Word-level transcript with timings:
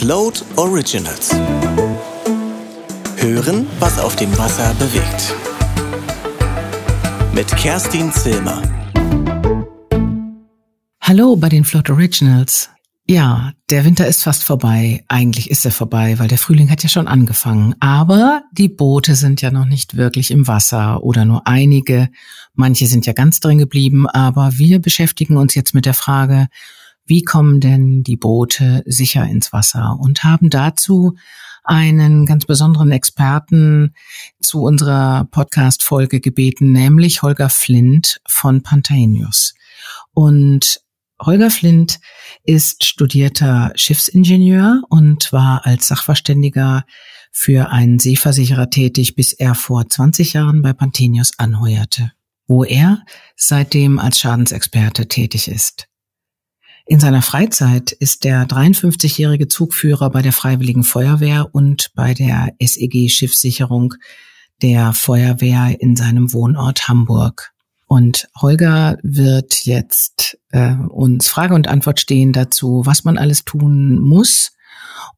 Float 0.00 0.44
Originals. 0.54 1.34
Hören, 3.16 3.66
was 3.80 3.98
auf 3.98 4.14
dem 4.14 4.30
Wasser 4.38 4.72
bewegt. 4.74 5.34
Mit 7.34 7.48
Kerstin 7.56 8.12
Zilmer. 8.12 8.62
Hallo 11.00 11.34
bei 11.34 11.48
den 11.48 11.64
Float 11.64 11.90
Originals. 11.90 12.70
Ja, 13.08 13.50
der 13.70 13.84
Winter 13.84 14.06
ist 14.06 14.22
fast 14.22 14.44
vorbei. 14.44 15.02
Eigentlich 15.08 15.50
ist 15.50 15.64
er 15.64 15.72
vorbei, 15.72 16.16
weil 16.20 16.28
der 16.28 16.38
Frühling 16.38 16.70
hat 16.70 16.84
ja 16.84 16.88
schon 16.88 17.08
angefangen. 17.08 17.74
Aber 17.80 18.44
die 18.52 18.68
Boote 18.68 19.16
sind 19.16 19.42
ja 19.42 19.50
noch 19.50 19.64
nicht 19.64 19.96
wirklich 19.96 20.30
im 20.30 20.46
Wasser 20.46 21.02
oder 21.02 21.24
nur 21.24 21.48
einige. 21.48 22.08
Manche 22.54 22.86
sind 22.86 23.04
ja 23.04 23.14
ganz 23.14 23.40
drin 23.40 23.58
geblieben. 23.58 24.08
Aber 24.08 24.58
wir 24.58 24.78
beschäftigen 24.78 25.36
uns 25.36 25.56
jetzt 25.56 25.74
mit 25.74 25.86
der 25.86 25.94
Frage, 25.94 26.46
wie 27.08 27.22
kommen 27.22 27.60
denn 27.60 28.02
die 28.02 28.16
Boote 28.16 28.82
sicher 28.86 29.24
ins 29.24 29.52
Wasser 29.52 29.98
und 29.98 30.24
haben 30.24 30.50
dazu 30.50 31.16
einen 31.64 32.24
ganz 32.24 32.46
besonderen 32.46 32.90
Experten 32.92 33.94
zu 34.40 34.62
unserer 34.62 35.26
Podcast-Folge 35.30 36.20
gebeten, 36.20 36.72
nämlich 36.72 37.22
Holger 37.22 37.50
Flint 37.50 38.20
von 38.26 38.62
Pantaenius. 38.62 39.54
Und 40.14 40.80
Holger 41.20 41.50
Flint 41.50 41.98
ist 42.44 42.84
studierter 42.84 43.72
Schiffsingenieur 43.74 44.82
und 44.88 45.32
war 45.32 45.66
als 45.66 45.88
Sachverständiger 45.88 46.84
für 47.32 47.70
einen 47.70 47.98
Seeversicherer 47.98 48.70
tätig, 48.70 49.14
bis 49.14 49.32
er 49.32 49.54
vor 49.54 49.88
20 49.88 50.34
Jahren 50.34 50.62
bei 50.62 50.72
Panthenius 50.72 51.32
anheuerte, 51.38 52.12
wo 52.46 52.64
er 52.64 53.04
seitdem 53.36 53.98
als 53.98 54.20
Schadensexperte 54.20 55.08
tätig 55.08 55.48
ist. 55.48 55.88
In 56.90 57.00
seiner 57.00 57.20
Freizeit 57.20 57.92
ist 57.92 58.24
der 58.24 58.48
53-jährige 58.48 59.46
Zugführer 59.46 60.08
bei 60.08 60.22
der 60.22 60.32
Freiwilligen 60.32 60.84
Feuerwehr 60.84 61.50
und 61.52 61.90
bei 61.94 62.14
der 62.14 62.54
SEG 62.58 63.10
Schiffssicherung 63.10 63.92
der 64.62 64.94
Feuerwehr 64.94 65.76
in 65.82 65.96
seinem 65.96 66.32
Wohnort 66.32 66.88
Hamburg. 66.88 67.52
Und 67.88 68.30
Holger 68.40 68.96
wird 69.02 69.66
jetzt 69.66 70.38
äh, 70.50 70.76
uns 70.76 71.28
Frage 71.28 71.54
und 71.54 71.68
Antwort 71.68 72.00
stehen 72.00 72.32
dazu, 72.32 72.80
was 72.86 73.04
man 73.04 73.18
alles 73.18 73.44
tun 73.44 73.98
muss 73.98 74.52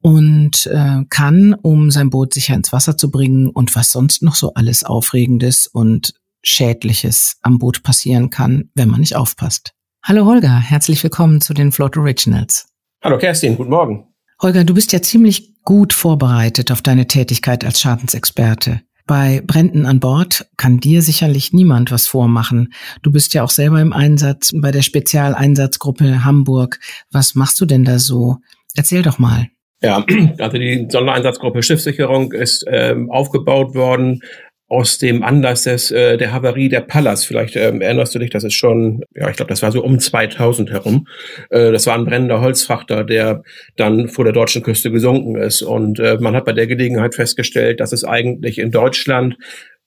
und 0.01 0.67
äh, 0.67 1.05
kann, 1.09 1.55
um 1.55 1.93
sein 1.93 2.11
Boot 2.11 2.35
sicher 2.35 2.57
ins 2.57 2.73
Wasser 2.73 2.97
zu 2.97 3.13
bringen 3.13 3.49
und 3.49 3.77
was 3.77 3.93
sonst 3.93 4.25
noch 4.25 4.35
so 4.35 4.55
alles 4.55 4.83
Aufregendes 4.83 5.69
und 5.69 6.15
Schädliches 6.43 7.37
am 7.43 7.59
Boot 7.59 7.85
passieren 7.85 8.31
kann, 8.31 8.71
wenn 8.75 8.89
man 8.89 8.99
nicht 8.99 9.15
aufpasst. 9.15 9.73
Hallo 10.03 10.25
Holger, 10.25 10.59
herzlich 10.59 11.03
willkommen 11.03 11.43
zu 11.43 11.53
den 11.53 11.73
Float 11.73 11.99
Originals. 11.99 12.67
Hallo 13.05 13.19
Kerstin, 13.19 13.57
guten 13.57 13.69
Morgen. 13.69 14.07
Holger, 14.41 14.65
du 14.65 14.73
bist 14.73 14.93
ja 14.93 15.03
ziemlich 15.03 15.63
gut 15.63 15.93
vorbereitet 15.93 16.73
auf 16.73 16.81
deine 16.81 17.07
Tätigkeit 17.07 17.67
als 17.67 17.81
Schadensexperte. 17.81 18.81
Bei 19.07 19.43
Bränden 19.47 19.85
an 19.85 20.01
Bord 20.01 20.47
kann 20.57 20.81
dir 20.81 21.03
sicherlich 21.03 21.53
niemand 21.53 21.93
was 21.93 22.07
vormachen. 22.07 22.73
Du 23.03 23.13
bist 23.13 23.35
ja 23.35 23.43
auch 23.43 23.51
selber 23.51 23.79
im 23.83 23.93
Einsatz 23.93 24.53
bei 24.55 24.71
der 24.71 24.81
Spezialeinsatzgruppe 24.81 26.25
Hamburg. 26.25 26.81
Was 27.13 27.35
machst 27.35 27.61
du 27.61 27.67
denn 27.67 27.85
da 27.85 27.99
so? 27.99 28.39
Erzähl 28.75 29.03
doch 29.03 29.19
mal. 29.19 29.49
Ja, 29.83 30.03
also 30.39 30.57
die 30.57 30.87
Sondereinsatzgruppe 30.89 31.63
Schiffssicherung 31.63 32.33
ist 32.33 32.65
ähm, 32.69 33.11
aufgebaut 33.11 33.75
worden 33.75 34.23
aus 34.71 34.99
dem 34.99 35.25
Anlass 35.25 35.65
des, 35.65 35.91
äh, 35.91 36.17
der 36.17 36.33
Havarie 36.33 36.69
der 36.69 36.81
Pallas. 36.81 37.25
Vielleicht 37.25 37.57
ähm, 37.57 37.81
erinnerst 37.81 38.15
du 38.15 38.21
dich, 38.21 38.31
das 38.31 38.45
ist 38.45 38.55
schon, 38.55 39.03
ja, 39.17 39.29
ich 39.29 39.37
glaube, 39.37 39.51
das 39.51 39.63
war 39.63 39.73
so 39.73 39.83
um 39.83 39.99
2000 39.99 40.71
herum. 40.71 41.09
Äh, 41.51 41.73
das 41.73 41.89
war 41.89 41.97
ein 41.97 42.05
brennender 42.05 42.41
Holzfrachter, 42.41 43.03
der 43.03 43.43
dann 43.77 44.09
vor 44.09 44.23
der 44.25 44.33
deutschen 44.33 44.63
Küste 44.63 44.93
gesunken 44.93 45.35
ist. 45.35 45.63
Und 45.63 45.99
äh, 45.99 46.19
man 46.21 46.37
hat 46.37 46.45
bei 46.45 46.53
der 46.53 46.69
Gelegenheit 46.69 47.17
festgestellt, 47.17 47.81
dass 47.81 47.93
es 47.93 48.05
eigentlich 48.05 48.61
in 48.61 48.71
Deutschland 48.71 49.37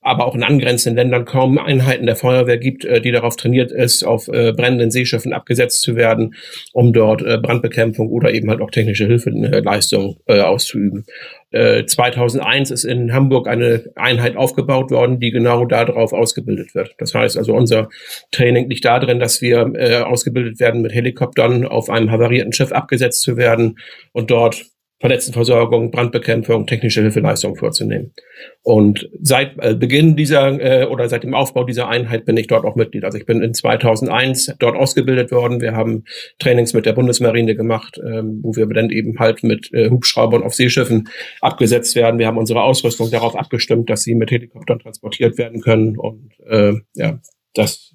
aber 0.04 0.26
auch 0.26 0.36
in 0.36 0.44
angrenzenden 0.44 0.98
Ländern 0.98 1.25
kaum 1.25 1.58
Einheiten 1.58 2.06
der 2.06 2.16
Feuerwehr 2.16 2.58
gibt, 2.58 2.86
äh, 2.86 3.02
die 3.02 3.12
darauf 3.12 3.36
trainiert 3.36 3.72
ist, 3.72 4.03
auf 4.03 4.28
äh, 4.28 4.52
brennenden 4.52 4.91
Seeschiffen 4.91 5.34
abgesetzt 5.34 5.81
zu 5.81 5.96
werden, 5.96 6.36
um 6.74 6.94
dort 6.94 7.22
äh, 7.22 7.38
Brandbekämpfung 7.38 8.09
oder 8.09 8.34
eben 8.34 8.50
halt 8.50 8.62
auch 8.62 8.69
technische 8.69 9.08
Hilfeleistung 9.08 10.18
auszuüben. 10.28 11.06
2001 11.52 12.72
ist 12.72 12.84
in 12.84 13.13
Hamburg 13.13 13.47
eine 13.47 13.84
Einheit 13.96 14.36
aufgebaut 14.36 14.90
worden, 14.90 15.19
die 15.19 15.30
genau 15.30 15.66
darauf 15.66 16.12
ausgebildet 16.12 16.74
wird. 16.74 16.96
Das 16.97 17.13
heißt 17.13 17.38
also, 17.38 17.53
unser 17.53 17.90
Training 18.31 18.69
liegt 18.69 18.86
darin, 18.86 19.19
dass 19.19 19.40
wir 19.42 20.08
ausgebildet 20.08 20.59
werden, 20.59 20.81
mit 20.81 20.94
Helikoptern 20.94 21.66
auf 21.66 21.92
einem 21.92 22.09
havarierten 22.09 22.53
Schiff 22.53 22.72
abgesetzt 22.72 23.22
zu 23.22 23.38
werden 23.38 23.78
und 24.13 24.31
dort 24.31 24.66
Verletztenversorgung, 25.03 25.91
Brandbekämpfung, 25.91 26.66
technische 26.66 27.02
Hilfeleistung 27.02 27.58
vorzunehmen. 27.58 28.14
Und 28.62 29.09
seit 29.19 29.52
äh, 29.59 29.75
Beginn 29.75 30.16
dieser 30.16 30.62
äh, 30.62 30.86
oder 30.86 31.09
seit 31.09 31.24
dem 31.24 31.34
Aufbau 31.34 31.66
dieser 31.66 31.90
Einheit 31.90 32.24
bin 32.24 32.38
ich 32.38 32.47
dort 32.47 32.64
auch 32.64 32.78
Mitglied. 32.78 33.03
Also 33.03 33.18
ich 33.18 33.25
bin 33.25 33.44
in 33.44 33.53
2001 33.53 34.56
dort 34.59 34.78
ausgebildet 34.78 35.30
worden. 35.31 35.59
Wir 35.59 35.74
haben 35.74 36.06
Trainings 36.40 36.74
mit 36.74 36.86
der 36.86 36.94
Bundesmarine 36.94 37.53
gemacht, 37.53 38.00
ähm, 38.02 38.40
wo 38.44 38.56
wir 38.56 38.66
dann 38.68 38.92
eben 38.92 39.19
halt 39.19 39.44
mit 39.44 39.74
äh, 39.74 39.90
Hubschraubern 39.90 40.42
auf 40.42 40.53
Seeschiffen 40.53 41.09
abgesetzt 41.42 41.97
werden. 41.97 42.18
Wir 42.18 42.28
haben 42.28 42.38
unsere 42.38 42.63
Ausrüstung 42.63 43.12
darauf 43.12 43.36
abgestimmt, 43.36 43.90
dass 43.90 44.03
sie 44.03 44.16
mit 44.16 44.31
Helikoptern 44.31 44.80
transportiert 44.80 45.38
werden 45.38 45.59
können. 45.59 45.97
Und 45.97 46.31
äh, 46.47 46.75
ja, 46.94 47.19
das 47.56 47.94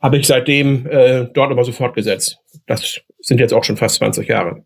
habe 0.00 0.18
ich 0.18 0.26
seitdem 0.26 0.88
äh, 0.88 1.28
dort 1.32 1.52
aber 1.52 1.62
so 1.62 1.70
fortgesetzt. 1.70 2.38
Das 2.66 3.00
sind 3.20 3.38
jetzt 3.38 3.54
auch 3.54 3.62
schon 3.62 3.76
fast 3.76 3.94
20 3.98 4.26
Jahre. 4.26 4.64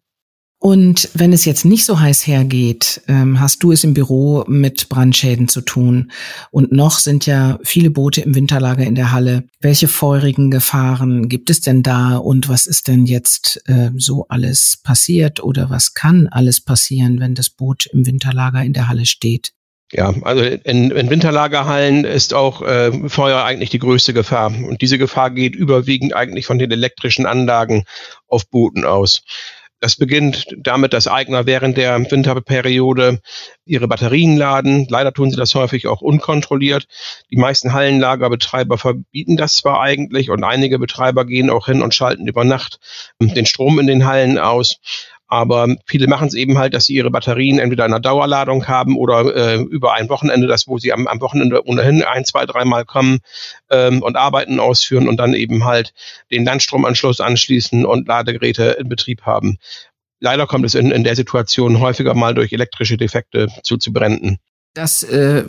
Und 0.58 1.10
wenn 1.12 1.34
es 1.34 1.44
jetzt 1.44 1.66
nicht 1.66 1.84
so 1.84 2.00
heiß 2.00 2.26
hergeht, 2.26 3.02
ähm, 3.08 3.40
hast 3.40 3.62
du 3.62 3.72
es 3.72 3.84
im 3.84 3.92
Büro 3.92 4.42
mit 4.48 4.88
Brandschäden 4.88 5.48
zu 5.48 5.60
tun. 5.60 6.10
Und 6.50 6.72
noch 6.72 6.98
sind 6.98 7.26
ja 7.26 7.58
viele 7.62 7.90
Boote 7.90 8.22
im 8.22 8.34
Winterlager 8.34 8.84
in 8.84 8.94
der 8.94 9.12
Halle. 9.12 9.44
Welche 9.60 9.86
feurigen 9.86 10.50
Gefahren 10.50 11.28
gibt 11.28 11.50
es 11.50 11.60
denn 11.60 11.82
da 11.82 12.16
und 12.16 12.48
was 12.48 12.66
ist 12.66 12.88
denn 12.88 13.04
jetzt 13.04 13.62
äh, 13.66 13.90
so 13.96 14.26
alles 14.28 14.80
passiert 14.82 15.44
oder 15.44 15.68
was 15.68 15.92
kann 15.92 16.26
alles 16.26 16.62
passieren, 16.62 17.20
wenn 17.20 17.34
das 17.34 17.50
Boot 17.50 17.86
im 17.92 18.06
Winterlager 18.06 18.62
in 18.62 18.72
der 18.72 18.88
Halle 18.88 19.04
steht? 19.04 19.52
Ja, 19.92 20.12
also 20.22 20.42
in, 20.42 20.90
in 20.90 21.10
Winterlagerhallen 21.10 22.04
ist 22.04 22.34
auch 22.34 22.62
äh, 22.62 23.08
Feuer 23.08 23.44
eigentlich 23.44 23.70
die 23.70 23.78
größte 23.78 24.14
Gefahr. 24.14 24.46
Und 24.46 24.80
diese 24.80 24.98
Gefahr 24.98 25.30
geht 25.30 25.54
überwiegend 25.54 26.14
eigentlich 26.14 26.46
von 26.46 26.58
den 26.58 26.72
elektrischen 26.72 27.26
Anlagen 27.26 27.84
auf 28.26 28.48
Booten 28.48 28.84
aus. 28.84 29.22
Das 29.86 29.94
beginnt 29.94 30.48
damit, 30.58 30.92
dass 30.92 31.06
Eigner 31.06 31.46
während 31.46 31.76
der 31.76 32.10
Winterperiode 32.10 33.20
ihre 33.64 33.86
Batterien 33.86 34.36
laden. 34.36 34.84
Leider 34.90 35.12
tun 35.12 35.30
sie 35.30 35.36
das 35.36 35.54
häufig 35.54 35.86
auch 35.86 36.00
unkontrolliert. 36.00 36.88
Die 37.30 37.36
meisten 37.36 37.72
Hallenlagerbetreiber 37.72 38.78
verbieten 38.78 39.36
das 39.36 39.58
zwar 39.58 39.80
eigentlich 39.80 40.28
und 40.30 40.42
einige 40.42 40.80
Betreiber 40.80 41.24
gehen 41.24 41.50
auch 41.50 41.66
hin 41.66 41.82
und 41.82 41.94
schalten 41.94 42.26
über 42.26 42.42
Nacht 42.42 42.80
den 43.20 43.46
Strom 43.46 43.78
in 43.78 43.86
den 43.86 44.06
Hallen 44.06 44.38
aus. 44.38 44.80
Aber 45.28 45.74
viele 45.86 46.06
machen 46.06 46.28
es 46.28 46.34
eben 46.34 46.56
halt, 46.58 46.74
dass 46.74 46.86
sie 46.86 46.94
ihre 46.94 47.10
Batterien 47.10 47.58
entweder 47.58 47.84
in 47.84 47.92
einer 47.92 48.00
Dauerladung 48.00 48.68
haben 48.68 48.96
oder 48.96 49.34
äh, 49.34 49.56
über 49.56 49.94
ein 49.94 50.08
Wochenende, 50.08 50.46
das 50.46 50.68
wo 50.68 50.78
sie 50.78 50.92
am, 50.92 51.06
am 51.06 51.20
Wochenende 51.20 51.66
ohnehin 51.66 52.02
ein, 52.02 52.24
zwei, 52.24 52.46
dreimal 52.46 52.84
kommen 52.84 53.18
ähm, 53.70 54.02
und 54.02 54.16
Arbeiten 54.16 54.60
ausführen 54.60 55.08
und 55.08 55.16
dann 55.16 55.34
eben 55.34 55.64
halt 55.64 55.94
den 56.30 56.44
Landstromanschluss 56.44 57.20
anschließen 57.20 57.84
und 57.84 58.06
Ladegeräte 58.06 58.76
in 58.78 58.88
Betrieb 58.88 59.22
haben. 59.22 59.58
Leider 60.20 60.46
kommt 60.46 60.64
es 60.64 60.74
in, 60.74 60.90
in 60.90 61.04
der 61.04 61.16
Situation 61.16 61.80
häufiger 61.80 62.14
mal 62.14 62.34
durch 62.34 62.52
elektrische 62.52 62.96
Defekte 62.96 63.48
zu, 63.62 63.76
zu 63.76 63.92
Bränden. 63.92 64.38
Das 64.76 65.02
äh, 65.04 65.44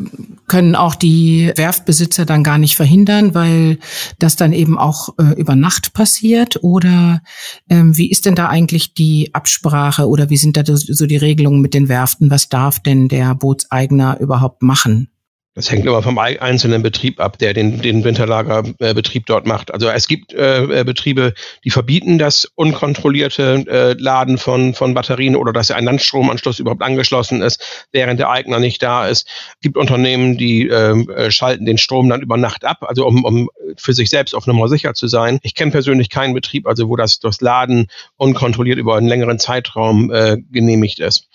können 0.48 0.74
auch 0.74 0.96
die 0.96 1.52
Werftbesitzer 1.54 2.26
dann 2.26 2.46
gar 2.46 2.58
nicht 2.58 2.78
verhindern, 2.78 3.36
weil 3.36 3.78
das 4.20 4.38
dann 4.38 4.54
eben 4.54 4.80
auch 4.80 5.10
äh, 5.20 5.34
über 5.38 5.58
Nacht 5.58 5.92
passiert. 5.92 6.64
Oder 6.64 7.22
ähm, 7.70 7.98
wie 7.98 8.10
ist 8.10 8.26
denn 8.26 8.36
da 8.36 8.48
eigentlich 8.48 8.94
die 8.94 9.32
Absprache 9.34 10.08
oder 10.08 10.30
wie 10.30 10.38
sind 10.38 10.56
da 10.56 10.62
so 10.66 11.06
die 11.06 11.18
Regelungen 11.18 11.60
mit 11.60 11.74
den 11.74 11.90
Werften? 11.90 12.32
Was 12.32 12.48
darf 12.48 12.80
denn 12.80 13.10
der 13.10 13.36
Bootseigner 13.36 14.18
überhaupt 14.22 14.62
machen? 14.62 15.10
Das 15.58 15.72
hängt 15.72 15.88
immer 15.88 16.04
vom 16.04 16.20
einzelnen 16.20 16.84
Betrieb 16.84 17.20
ab, 17.20 17.40
der 17.40 17.56
den, 17.56 17.82
den 17.82 18.04
Winterlagerbetrieb 18.04 19.26
dort 19.26 19.48
macht. 19.48 19.74
Also 19.74 19.90
es 19.90 20.08
gibt 20.08 20.32
äh, 20.32 20.84
Betriebe, 20.86 21.34
die 21.64 21.72
verbieten 21.72 22.20
das 22.20 22.46
unkontrollierte 22.54 23.66
äh, 23.68 23.94
Laden 23.94 24.38
von, 24.38 24.76
von 24.76 24.94
Batterien 24.94 25.36
oder 25.36 25.54
dass 25.54 25.72
ein 25.72 25.86
Landstromanschluss 25.86 26.60
überhaupt 26.60 26.84
angeschlossen 26.84 27.42
ist, 27.42 27.88
während 27.92 28.20
der 28.20 28.30
Eigner 28.30 28.60
nicht 28.60 28.84
da 28.84 29.08
ist. 29.08 29.28
Es 29.28 29.62
gibt 29.64 29.78
Unternehmen, 29.78 30.38
die 30.38 30.68
ähm, 30.68 31.10
äh, 31.10 31.32
schalten 31.32 31.66
den 31.66 31.80
Strom 31.80 32.08
dann 32.08 32.22
über 32.22 32.38
Nacht 32.38 32.64
ab, 32.64 32.84
also 32.84 33.08
um, 33.08 33.26
um 33.26 33.50
für 33.78 33.94
sich 33.94 34.12
selbst 34.12 34.36
auf 34.36 34.46
Nummer 34.46 34.68
sicher 34.68 34.94
zu 34.94 35.08
sein. 35.08 35.40
Ich 35.42 35.56
kenne 35.56 35.72
persönlich 35.72 36.12
keinen 36.12 36.36
Betrieb, 36.36 36.68
also 36.68 36.88
wo 36.88 36.96
das, 36.96 37.18
das 37.18 37.42
Laden 37.42 37.88
unkontrolliert 38.18 38.78
über 38.78 38.96
einen 38.96 39.08
längeren 39.08 39.40
Zeitraum 39.40 40.12
äh, 40.12 40.38
genehmigt 40.52 41.00
ist. 41.00 41.28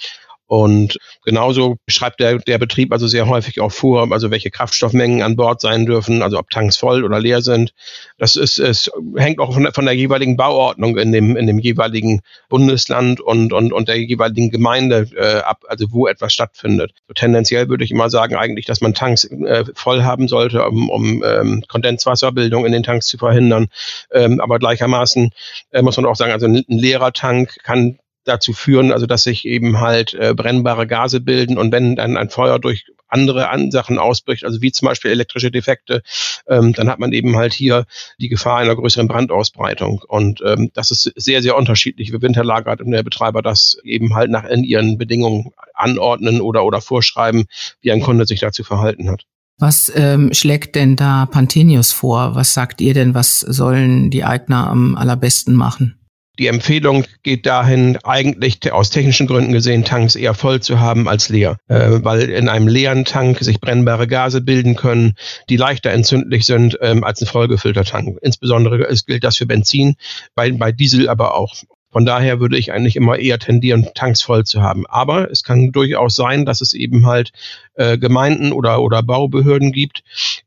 Und 0.52 0.98
genauso 1.24 1.78
schreibt 1.88 2.20
der, 2.20 2.36
der 2.36 2.58
Betrieb 2.58 2.92
also 2.92 3.06
sehr 3.06 3.26
häufig 3.26 3.58
auch 3.62 3.72
vor, 3.72 4.12
also 4.12 4.30
welche 4.30 4.50
Kraftstoffmengen 4.50 5.22
an 5.22 5.34
Bord 5.34 5.62
sein 5.62 5.86
dürfen, 5.86 6.20
also 6.20 6.38
ob 6.38 6.50
Tanks 6.50 6.76
voll 6.76 7.04
oder 7.04 7.18
leer 7.18 7.40
sind. 7.40 7.72
Das 8.18 8.36
ist, 8.36 8.58
es 8.58 8.90
hängt 9.16 9.38
auch 9.38 9.54
von 9.54 9.62
der, 9.62 9.72
von 9.72 9.86
der 9.86 9.94
jeweiligen 9.94 10.36
Bauordnung 10.36 10.98
in 10.98 11.10
dem, 11.10 11.38
in 11.38 11.46
dem 11.46 11.58
jeweiligen 11.58 12.20
Bundesland 12.50 13.22
und, 13.22 13.54
und, 13.54 13.72
und 13.72 13.88
der 13.88 13.98
jeweiligen 13.98 14.50
Gemeinde 14.50 15.08
äh, 15.16 15.38
ab, 15.38 15.64
also 15.68 15.86
wo 15.90 16.06
etwas 16.06 16.34
stattfindet. 16.34 16.92
So 17.08 17.14
tendenziell 17.14 17.70
würde 17.70 17.84
ich 17.84 17.90
immer 17.90 18.10
sagen, 18.10 18.36
eigentlich, 18.36 18.66
dass 18.66 18.82
man 18.82 18.92
Tanks 18.92 19.24
äh, 19.24 19.64
voll 19.74 20.02
haben 20.02 20.28
sollte, 20.28 20.68
um, 20.68 20.90
um 20.90 21.24
ähm, 21.24 21.64
Kondenswasserbildung 21.66 22.66
in 22.66 22.72
den 22.72 22.82
Tanks 22.82 23.06
zu 23.06 23.16
verhindern. 23.16 23.68
Ähm, 24.12 24.38
aber 24.38 24.58
gleichermaßen 24.58 25.30
äh, 25.70 25.80
muss 25.80 25.96
man 25.96 26.04
auch 26.04 26.16
sagen, 26.16 26.32
also 26.32 26.44
ein, 26.44 26.56
ein 26.56 26.78
leerer 26.78 27.14
Tank 27.14 27.56
kann 27.62 27.98
dazu 28.24 28.52
führen, 28.52 28.92
also 28.92 29.06
dass 29.06 29.24
sich 29.24 29.44
eben 29.44 29.80
halt 29.80 30.14
äh, 30.14 30.34
brennbare 30.34 30.86
Gase 30.86 31.20
bilden 31.20 31.58
und 31.58 31.72
wenn 31.72 31.96
dann 31.96 32.16
ein 32.16 32.30
Feuer 32.30 32.58
durch 32.58 32.84
andere 33.12 33.48
Sachen 33.70 33.98
ausbricht, 33.98 34.44
also 34.44 34.62
wie 34.62 34.72
zum 34.72 34.86
Beispiel 34.86 35.10
elektrische 35.10 35.50
Defekte, 35.50 36.02
ähm, 36.48 36.72
dann 36.72 36.88
hat 36.88 36.98
man 36.98 37.12
eben 37.12 37.36
halt 37.36 37.52
hier 37.52 37.84
die 38.18 38.28
Gefahr 38.28 38.58
einer 38.58 38.74
größeren 38.74 39.06
Brandausbreitung. 39.06 40.02
Und 40.08 40.40
ähm, 40.44 40.70
das 40.74 40.90
ist 40.90 41.12
sehr, 41.16 41.42
sehr 41.42 41.56
unterschiedlich, 41.56 42.12
wie 42.12 42.22
Winterlager 42.22 42.76
und 42.80 42.90
der 42.90 43.02
Betreiber 43.02 43.42
das 43.42 43.76
eben 43.84 44.14
halt 44.14 44.30
nach 44.30 44.44
in 44.44 44.64
ihren 44.64 44.96
Bedingungen 44.96 45.50
anordnen 45.74 46.40
oder, 46.40 46.64
oder 46.64 46.80
vorschreiben, 46.80 47.44
wie 47.80 47.92
ein 47.92 48.00
Kunde 48.00 48.26
sich 48.26 48.40
dazu 48.40 48.64
verhalten 48.64 49.10
hat. 49.10 49.24
Was 49.58 49.92
ähm, 49.94 50.32
schlägt 50.32 50.74
denn 50.74 50.96
da 50.96 51.26
Panthenius 51.26 51.92
vor? 51.92 52.34
Was 52.34 52.54
sagt 52.54 52.80
ihr 52.80 52.94
denn, 52.94 53.14
was 53.14 53.40
sollen 53.40 54.10
die 54.10 54.24
Eigner 54.24 54.68
am 54.68 54.96
allerbesten 54.96 55.54
machen? 55.54 56.01
Die 56.38 56.46
Empfehlung 56.46 57.04
geht 57.22 57.44
dahin, 57.44 57.98
eigentlich 58.04 58.72
aus 58.72 58.88
technischen 58.88 59.26
Gründen 59.26 59.52
gesehen, 59.52 59.84
Tanks 59.84 60.16
eher 60.16 60.32
voll 60.32 60.60
zu 60.60 60.80
haben 60.80 61.06
als 61.06 61.28
leer, 61.28 61.58
äh, 61.68 61.90
weil 62.02 62.30
in 62.30 62.48
einem 62.48 62.68
leeren 62.68 63.04
Tank 63.04 63.38
sich 63.40 63.60
brennbare 63.60 64.06
Gase 64.06 64.40
bilden 64.40 64.74
können, 64.74 65.14
die 65.50 65.58
leichter 65.58 65.90
entzündlich 65.90 66.46
sind 66.46 66.78
ähm, 66.80 67.04
als 67.04 67.20
ein 67.20 67.26
vollgefüllter 67.26 67.84
Tank. 67.84 68.18
Insbesondere 68.22 68.88
es 68.88 69.04
gilt 69.04 69.24
das 69.24 69.36
für 69.36 69.46
Benzin, 69.46 69.96
bei, 70.34 70.50
bei 70.52 70.72
Diesel 70.72 71.10
aber 71.10 71.34
auch. 71.34 71.54
Von 71.90 72.06
daher 72.06 72.40
würde 72.40 72.56
ich 72.56 72.72
eigentlich 72.72 72.96
immer 72.96 73.18
eher 73.18 73.38
tendieren, 73.38 73.88
Tanks 73.94 74.22
voll 74.22 74.44
zu 74.44 74.62
haben. 74.62 74.86
Aber 74.86 75.30
es 75.30 75.42
kann 75.42 75.72
durchaus 75.72 76.16
sein, 76.16 76.46
dass 76.46 76.62
es 76.62 76.72
eben 76.72 77.04
halt 77.04 77.32
äh, 77.74 77.98
Gemeinden 77.98 78.52
oder, 78.52 78.80
oder 78.80 79.02
Baubehörden 79.02 79.72
gibt, 79.72 80.02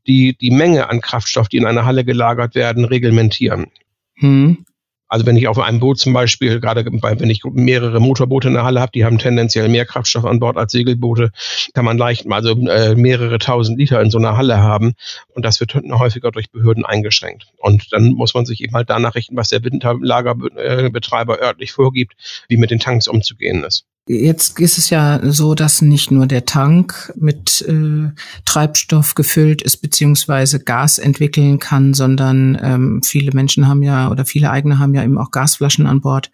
die 0.08 0.36
die 0.36 0.50
Menge 0.50 0.90
an 0.90 1.02
Kraftstoff, 1.02 1.48
die 1.48 1.58
in 1.58 1.66
einer 1.66 1.86
Halle 1.86 2.04
gelagert 2.04 2.56
werden, 2.56 2.86
reglementieren. 2.86 3.68
Hm. 4.16 4.66
Also 5.08 5.26
wenn 5.26 5.38
ich 5.38 5.48
auf 5.48 5.60
einem 5.60 5.80
Boot 5.80 6.00
zum 6.00 6.14
Beispiel, 6.14 6.60
gerade 6.60 6.84
bei, 6.84 7.20
wenn 7.20 7.30
ich 7.30 7.44
mehrere 7.44 8.00
Motorboote 8.00 8.48
in 8.48 8.56
der 8.56 8.64
Halle 8.64 8.82
habe, 8.82 8.92
die 8.94 9.06
haben 9.06 9.20
tendenziell 9.20 9.70
mehr 9.70 9.86
Kraftstoff 9.86 10.26
an 10.26 10.40
Bord 10.40 10.58
als 10.58 10.72
Segelboote, 10.72 11.32
kann 11.74 11.86
man 11.86 11.98
leicht 11.98 12.26
also 12.32 12.52
äh, 12.68 12.96
mehrere 12.96 13.38
tausend 13.38 13.78
Liter 13.78 14.02
in 14.02 14.10
so 14.10 14.18
einer 14.18 14.36
Halle 14.36 14.58
haben. 14.58 14.94
Und 15.30 15.46
das 15.46 15.60
wird 15.60 15.76
häufiger 15.76 16.32
durch 16.32 16.52
Behörden 16.52 16.86
eingeschränkt. 16.86 17.48
Und 17.58 17.94
dann 17.94 18.14
muss 18.14 18.34
man 18.34 18.46
sich 18.46 18.62
eben 18.62 18.74
halt 18.74 18.90
danach 18.90 19.16
richten, 19.16 19.36
was 19.38 19.50
der 19.50 19.64
Winterlagerbetreiber 19.64 21.40
örtlich 21.40 21.72
vorgibt, 21.72 22.16
wie 22.48 22.58
mit 22.58 22.72
den 22.72 22.80
Tanks 22.80 23.08
umzugehen 23.08 23.64
ist. 23.64 23.86
Jetzt 24.08 24.60
ist 24.60 24.78
es 24.78 24.92
ja 24.92 25.20
so, 25.24 25.56
dass 25.56 25.82
nicht 25.82 26.12
nur 26.12 26.28
der 26.28 26.46
Tank 26.46 27.12
mit 27.16 27.66
äh, 27.68 28.12
Treibstoff 28.46 29.16
gefüllt 29.16 29.64
ist 29.64 29.78
beziehungsweise 29.78 30.60
Gas 30.60 31.00
entwickeln 31.00 31.58
kann, 31.58 31.96
sondern 31.96 32.56
ähm, 32.62 33.02
viele 33.04 33.32
Menschen 33.32 33.68
haben 33.68 33.82
ja 33.82 34.12
oder 34.12 34.24
viele 34.24 34.52
eigene 34.52 34.78
haben 34.78 34.94
ja 34.94 35.04
eben 35.04 35.18
auch 35.18 35.32
Gasflaschen 35.32 35.88
an 35.88 36.02
Bord. 36.02 36.30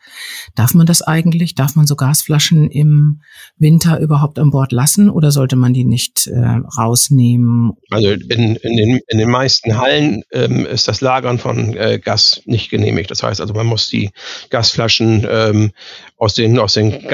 Darf 0.56 0.73
man 0.73 0.85
das 0.85 1.01
eigentlich? 1.01 1.56
Darf 1.56 1.77
man 1.77 1.88
so 1.88 1.95
Gasflaschen 1.95 2.69
im 2.69 3.21
Winter 3.57 4.01
überhaupt 4.01 4.38
an 4.38 4.51
Bord 4.51 4.73
lassen 4.73 5.09
oder 5.09 5.31
sollte 5.31 5.56
man 5.56 5.73
die 5.73 5.85
nicht 5.85 6.27
äh, 6.27 6.39
rausnehmen? 6.77 7.71
Also 7.89 8.09
in, 8.09 8.57
in, 8.57 8.75
den, 8.75 9.00
in 9.07 9.18
den 9.18 9.29
meisten 9.29 9.77
Hallen 9.77 10.23
ähm, 10.33 10.65
ist 10.65 10.89
das 10.89 11.00
Lagern 11.00 11.39
von 11.39 11.73
äh, 11.77 12.00
Gas 12.03 12.41
nicht 12.44 12.69
genehmigt. 12.69 13.12
Das 13.12 13.23
heißt 13.23 13.39
also, 13.39 13.53
man 13.53 13.68
muss 13.68 13.88
die 13.88 14.09
Gasflaschen 14.50 15.25
ähm, 15.29 15.71
aus 16.18 16.35
den, 16.35 16.59
aus 16.59 16.73
den 16.73 17.07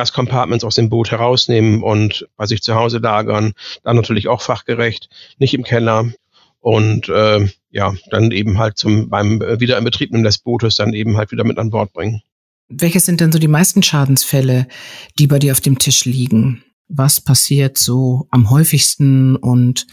Gascompartments 0.47 0.63
aus 0.63 0.75
dem 0.75 0.89
Boot 0.89 1.11
herausnehmen 1.11 1.83
und 1.83 2.27
bei 2.37 2.45
sich 2.45 2.61
zu 2.61 2.75
Hause 2.75 2.99
lagern. 2.99 3.53
Dann 3.83 3.95
natürlich 3.95 4.27
auch 4.27 4.41
fachgerecht, 4.41 5.09
nicht 5.37 5.53
im 5.53 5.63
Keller. 5.63 6.11
Und 6.59 7.09
äh, 7.09 7.47
ja, 7.69 7.93
dann 8.09 8.31
eben 8.31 8.57
halt 8.57 8.77
zum 8.77 9.09
beim 9.09 9.39
Wiederinbetriebnehmen 9.39 10.23
des 10.23 10.39
Bootes 10.39 10.75
dann 10.75 10.93
eben 10.93 11.17
halt 11.17 11.31
wieder 11.31 11.43
mit 11.43 11.57
an 11.57 11.69
Bord 11.69 11.93
bringen. 11.93 12.21
Welche 12.69 12.99
sind 12.99 13.21
denn 13.21 13.31
so 13.31 13.39
die 13.39 13.47
meisten 13.47 13.83
Schadensfälle, 13.83 14.67
die 15.17 15.27
bei 15.27 15.39
dir 15.39 15.53
auf 15.53 15.61
dem 15.61 15.79
Tisch 15.79 16.05
liegen? 16.05 16.63
Was 16.89 17.21
passiert 17.21 17.77
so 17.77 18.27
am 18.31 18.49
häufigsten 18.49 19.35
und 19.35 19.87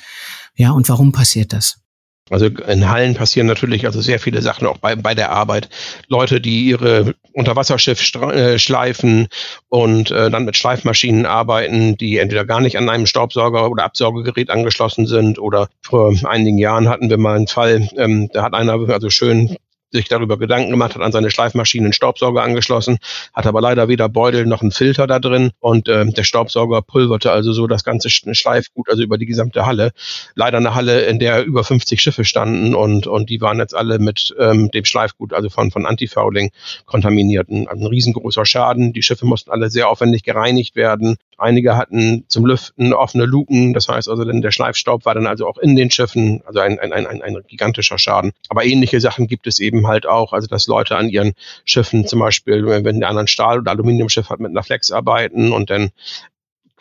ja, 0.57 0.71
und 0.71 0.89
warum 0.89 1.13
passiert 1.13 1.53
das? 1.53 1.84
Also 2.31 2.47
in 2.47 2.89
Hallen 2.91 3.15
passieren 3.15 3.47
natürlich 3.47 3.85
also 3.85 4.01
sehr 4.01 4.19
viele 4.19 4.41
Sachen 4.41 4.67
auch 4.67 4.79
bei, 4.79 4.97
bei 4.97 5.15
der 5.15 5.31
Arbeit. 5.31 5.69
Leute, 6.09 6.41
die 6.41 6.65
ihre 6.65 7.15
Unterwasserschiff 7.33 8.01
äh, 8.15 8.59
schleifen 8.59 9.29
und 9.69 10.11
äh, 10.11 10.31
dann 10.31 10.47
mit 10.47 10.57
Schleifmaschinen 10.57 11.27
arbeiten, 11.27 11.99
die 11.99 12.17
entweder 12.17 12.47
gar 12.47 12.61
nicht 12.61 12.79
an 12.79 12.89
einem 12.89 13.05
Staubsauger 13.05 13.71
oder 13.71 13.85
Absaugegerät 13.85 14.49
angeschlossen 14.49 15.07
sind 15.07 15.39
oder 15.39 15.69
vor 15.83 16.15
einigen 16.25 16.57
Jahren 16.57 16.89
hatten 16.89 17.11
wir 17.11 17.19
mal 17.19 17.37
einen 17.37 17.47
Fall, 17.47 17.89
ähm, 17.99 18.31
da 18.33 18.43
hat 18.43 18.55
einer 18.55 18.75
also 18.89 19.11
schön 19.11 19.57
sich 19.95 20.09
darüber 20.09 20.39
Gedanken 20.39 20.71
gemacht, 20.71 20.95
hat 20.95 21.03
an 21.03 21.13
seine 21.13 21.31
Schleifmaschine 21.31 21.87
einen 21.87 21.93
Staubsauger 21.93 22.43
angeschlossen, 22.43 22.99
hat 23.33 23.47
aber 23.47 23.61
leider 23.61 23.89
weder 23.89 24.09
Beutel 24.09 24.47
noch 24.47 24.63
einen 24.63 24.73
Filter 24.73 25.07
da 25.07 25.19
drin 25.19 25.53
und 25.61 25.89
äh, 25.89 26.05
der 26.05 26.25
Staubsauger 26.25 26.83
pulverte 26.83 27.31
also 27.31 27.53
so 27.53 27.67
das 27.67 27.85
ganze 27.85 28.11
Schleifgut, 28.11 28.91
also 28.91 29.03
über 29.03 29.19
die 29.19 29.27
gesamte 29.27 29.67
Halle. 29.67 29.93
Leider 30.35 30.59
eine 30.59 30.75
Halle, 30.75 31.03
in 31.03 31.19
der 31.19 31.45
über 31.45 31.65
50 31.65 32.01
Schiffe 32.01 32.25
standen 32.25 32.75
und, 32.75 33.07
und 33.07 33.31
die 33.31 33.41
waren 33.41 33.59
jetzt 33.59 33.75
alle 33.75 33.99
mit 33.99 34.35
ähm, 34.39 34.71
dem 34.71 34.85
Schleifgut, 34.85 35.33
also 35.33 35.49
von, 35.49 35.71
von 35.71 35.87
Antifouling 35.87 36.51
kontaminiert. 36.87 37.49
Ein, 37.49 37.69
ein 37.69 37.87
riesengroßer 37.87 38.45
Schaden. 38.45 38.93
Die 38.93 39.03
Schiffe 39.03 39.27
mussten 39.27 39.51
alle 39.51 39.71
sehr 39.71 39.89
aufwendig 39.89 40.23
gereinigt 40.23 40.77
werden. 40.77 41.17
Einige 41.39 41.77
hatten 41.77 42.25
zum 42.29 42.47
Lüften 42.47 42.93
offene 42.93 43.25
Luken, 43.25 43.73
das 43.73 43.89
heißt 43.89 44.09
also, 44.09 44.25
denn 44.25 44.43
der 44.43 44.53
Schleifstaub 44.53 45.05
war 45.05 45.15
dann 45.15 45.27
also 45.27 45.47
auch 45.47 45.59
in 45.59 45.77
den 45.77 45.91
Schiffen, 45.91 46.43
also 46.47 46.61
ein, 46.61 46.79
ein, 46.79 46.93
ein, 46.93 47.23
ein 47.23 47.37
gigantischer 47.47 47.99
Schaden. 47.99 48.33
Aber 48.49 48.65
ähnliche 48.65 49.01
Sachen 49.01 49.27
gibt 49.27 49.47
es 49.47 49.59
eben 49.59 49.87
halt 49.87 50.07
auch, 50.07 50.33
also 50.33 50.47
dass 50.47 50.67
Leute 50.67 50.97
an 50.97 51.09
ihren 51.09 51.33
Schiffen 51.65 52.07
zum 52.07 52.21
Beispiel, 52.21 52.65
wenn 52.67 53.01
der 53.01 53.09
anderen 53.09 53.29
Stahl- 53.29 53.59
oder 53.59 53.73
Aluminiumschiff 53.73 54.31
hat, 54.31 54.41
mit 54.41 54.51
einer 54.51 54.63
Flex 54.63 54.91
arbeiten 54.91 55.53
und 55.53 55.71
dann 55.71 55.91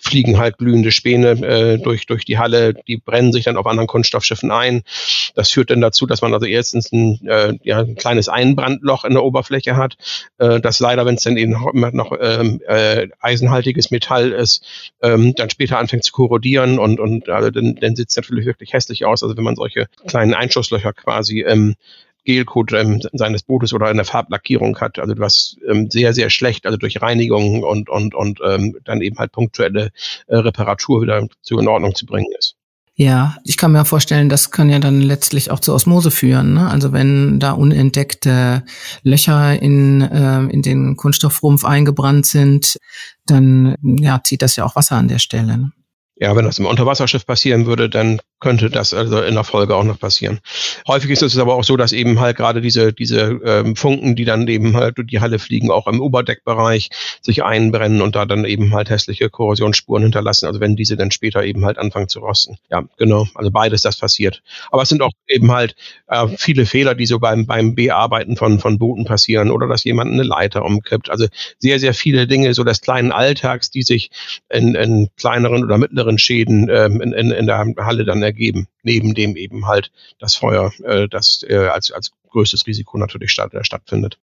fliegen 0.03 0.37
halt 0.37 0.57
glühende 0.57 0.91
Späne 0.91 1.31
äh, 1.31 1.77
durch, 1.77 2.05
durch 2.05 2.25
die 2.25 2.37
Halle, 2.37 2.73
die 2.73 2.97
brennen 2.97 3.31
sich 3.31 3.45
dann 3.45 3.55
auf 3.55 3.65
anderen 3.65 3.87
Kunststoffschiffen 3.87 4.51
ein. 4.51 4.83
Das 5.33 5.49
führt 5.49 5.69
dann 5.69 5.79
dazu, 5.79 6.05
dass 6.05 6.21
man 6.21 6.33
also 6.33 6.45
erstens 6.45 6.91
ein, 6.91 7.25
äh, 7.25 7.53
ja, 7.63 7.79
ein 7.79 7.95
kleines 7.95 8.27
Einbrandloch 8.27 9.05
in 9.05 9.13
der 9.13 9.23
Oberfläche 9.23 9.77
hat, 9.77 9.95
äh, 10.39 10.59
das 10.59 10.79
leider, 10.79 11.05
wenn 11.05 11.15
es 11.15 11.23
dann 11.23 11.37
eben 11.37 11.51
noch 11.51 12.11
ähm, 12.19 12.61
äh, 12.67 13.07
eisenhaltiges 13.21 13.91
Metall 13.91 14.33
ist, 14.33 14.91
ähm, 15.01 15.35
dann 15.35 15.49
später 15.49 15.79
anfängt 15.79 16.03
zu 16.03 16.11
korrodieren 16.11 16.79
und, 16.79 16.99
und 16.99 17.29
also 17.29 17.49
dann, 17.49 17.75
dann 17.75 17.95
sieht 17.95 18.09
es 18.09 18.17
natürlich 18.17 18.45
wirklich 18.45 18.73
hässlich 18.73 19.05
aus. 19.05 19.23
Also 19.23 19.37
wenn 19.37 19.43
man 19.45 19.55
solche 19.55 19.87
kleinen 20.05 20.33
Einschusslöcher 20.33 20.91
quasi 20.91 21.45
ähm, 21.47 21.75
Gelcode 22.23 22.73
ähm, 22.73 23.01
seines 23.13 23.43
Bootes 23.43 23.73
oder 23.73 23.87
eine 23.87 24.05
Farblackierung 24.05 24.79
hat, 24.79 24.99
also 24.99 25.13
was 25.17 25.57
ähm, 25.69 25.89
sehr, 25.89 26.13
sehr 26.13 26.29
schlecht, 26.29 26.65
also 26.65 26.77
durch 26.77 27.01
Reinigung 27.01 27.63
und, 27.63 27.89
und, 27.89 28.15
und 28.15 28.39
ähm, 28.45 28.77
dann 28.83 29.01
eben 29.01 29.17
halt 29.17 29.31
punktuelle 29.31 29.91
äh, 30.27 30.37
Reparatur 30.37 31.01
wieder 31.01 31.27
zu 31.41 31.59
in 31.59 31.67
Ordnung 31.67 31.95
zu 31.95 32.05
bringen 32.05 32.31
ist. 32.37 32.55
Ja, 32.95 33.37
ich 33.43 33.57
kann 33.57 33.71
mir 33.71 33.85
vorstellen, 33.85 34.29
das 34.29 34.51
kann 34.51 34.69
ja 34.69 34.77
dann 34.77 35.01
letztlich 35.01 35.49
auch 35.49 35.59
zur 35.59 35.73
Osmose 35.73 36.11
führen. 36.11 36.53
Ne? 36.53 36.69
Also 36.69 36.93
wenn 36.93 37.39
da 37.39 37.53
unentdeckte 37.53 38.63
Löcher 39.01 39.59
in, 39.59 40.01
äh, 40.01 40.43
in 40.43 40.61
den 40.61 40.95
Kunststoffrumpf 40.95 41.65
eingebrannt 41.65 42.27
sind, 42.27 42.77
dann 43.25 43.75
ja, 43.81 44.21
zieht 44.23 44.43
das 44.43 44.55
ja 44.57 44.65
auch 44.65 44.75
Wasser 44.75 44.95
an 44.97 45.07
der 45.07 45.17
Stelle. 45.17 45.57
Ne? 45.57 45.71
Ja, 46.15 46.35
wenn 46.35 46.45
das 46.45 46.59
im 46.59 46.67
Unterwasserschiff 46.67 47.25
passieren 47.25 47.65
würde, 47.65 47.89
dann 47.89 48.21
könnte 48.39 48.69
das 48.69 48.93
also 48.93 49.21
in 49.21 49.33
der 49.33 49.43
Folge 49.43 49.75
auch 49.75 49.83
noch 49.83 49.99
passieren. 49.99 50.41
Häufig 50.87 51.09
ist 51.09 51.23
es 51.23 51.37
aber 51.37 51.55
auch 51.55 51.63
so, 51.63 51.75
dass 51.75 51.91
eben 51.91 52.19
halt 52.19 52.37
gerade 52.37 52.61
diese, 52.61 52.93
diese 52.93 53.39
ähm, 53.43 53.75
Funken, 53.75 54.15
die 54.15 54.25
dann 54.25 54.47
eben 54.47 54.75
halt 54.75 54.97
durch 54.97 55.07
die 55.07 55.21
Halle 55.21 55.39
fliegen, 55.39 55.71
auch 55.71 55.87
im 55.87 56.01
Oberdeckbereich 56.01 56.89
sich 57.21 57.43
einbrennen 57.43 58.01
und 58.01 58.15
da 58.15 58.25
dann 58.25 58.45
eben 58.45 58.75
halt 58.75 58.91
hässliche 58.91 59.29
Korrosionsspuren 59.29 60.03
hinterlassen, 60.03 60.45
also 60.45 60.59
wenn 60.59 60.75
diese 60.75 60.97
dann 60.97 61.09
später 61.09 61.43
eben 61.43 61.65
halt 61.65 61.79
anfangen 61.79 62.09
zu 62.09 62.19
rosten. 62.19 62.57
Ja, 62.69 62.83
genau, 62.97 63.25
also 63.33 63.49
beides 63.49 63.81
das 63.81 63.97
passiert. 63.97 64.43
Aber 64.71 64.83
es 64.83 64.89
sind 64.89 65.01
auch 65.01 65.11
eben 65.27 65.51
halt 65.51 65.75
äh, 66.07 66.27
viele 66.37 66.67
Fehler, 66.67 66.93
die 66.93 67.07
so 67.07 67.17
beim, 67.19 67.47
beim 67.47 67.73
Bearbeiten 67.73 68.35
von, 68.37 68.59
von 68.59 68.77
Booten 68.77 69.05
passieren 69.05 69.49
oder 69.49 69.67
dass 69.67 69.83
jemand 69.83 70.11
eine 70.11 70.23
Leiter 70.23 70.63
umkippt. 70.63 71.09
Also 71.09 71.25
sehr, 71.57 71.79
sehr 71.79 71.93
viele 71.95 72.27
Dinge 72.27 72.53
so 72.53 72.63
des 72.63 72.81
kleinen 72.81 73.11
Alltags, 73.11 73.71
die 73.71 73.81
sich 73.81 74.11
in, 74.49 74.75
in 74.75 75.09
kleineren 75.17 75.63
oder 75.63 75.77
mittleren 75.77 76.02
Schäden 76.17 76.69
ähm, 76.69 77.01
in, 77.01 77.13
in, 77.13 77.31
in 77.31 77.45
der 77.45 77.65
Halle 77.77 78.05
dann 78.05 78.21
ergeben, 78.21 78.67
neben 78.83 79.13
dem 79.13 79.35
eben 79.35 79.67
halt 79.67 79.91
das 80.19 80.35
Feuer, 80.35 80.71
äh, 80.83 81.07
das 81.07 81.45
äh, 81.47 81.67
als, 81.67 81.91
als 81.91 82.11
größtes 82.29 82.67
Risiko 82.67 82.97
natürlich 82.97 83.31
statt, 83.31 83.53
äh, 83.53 83.63
stattfindet. 83.63 84.17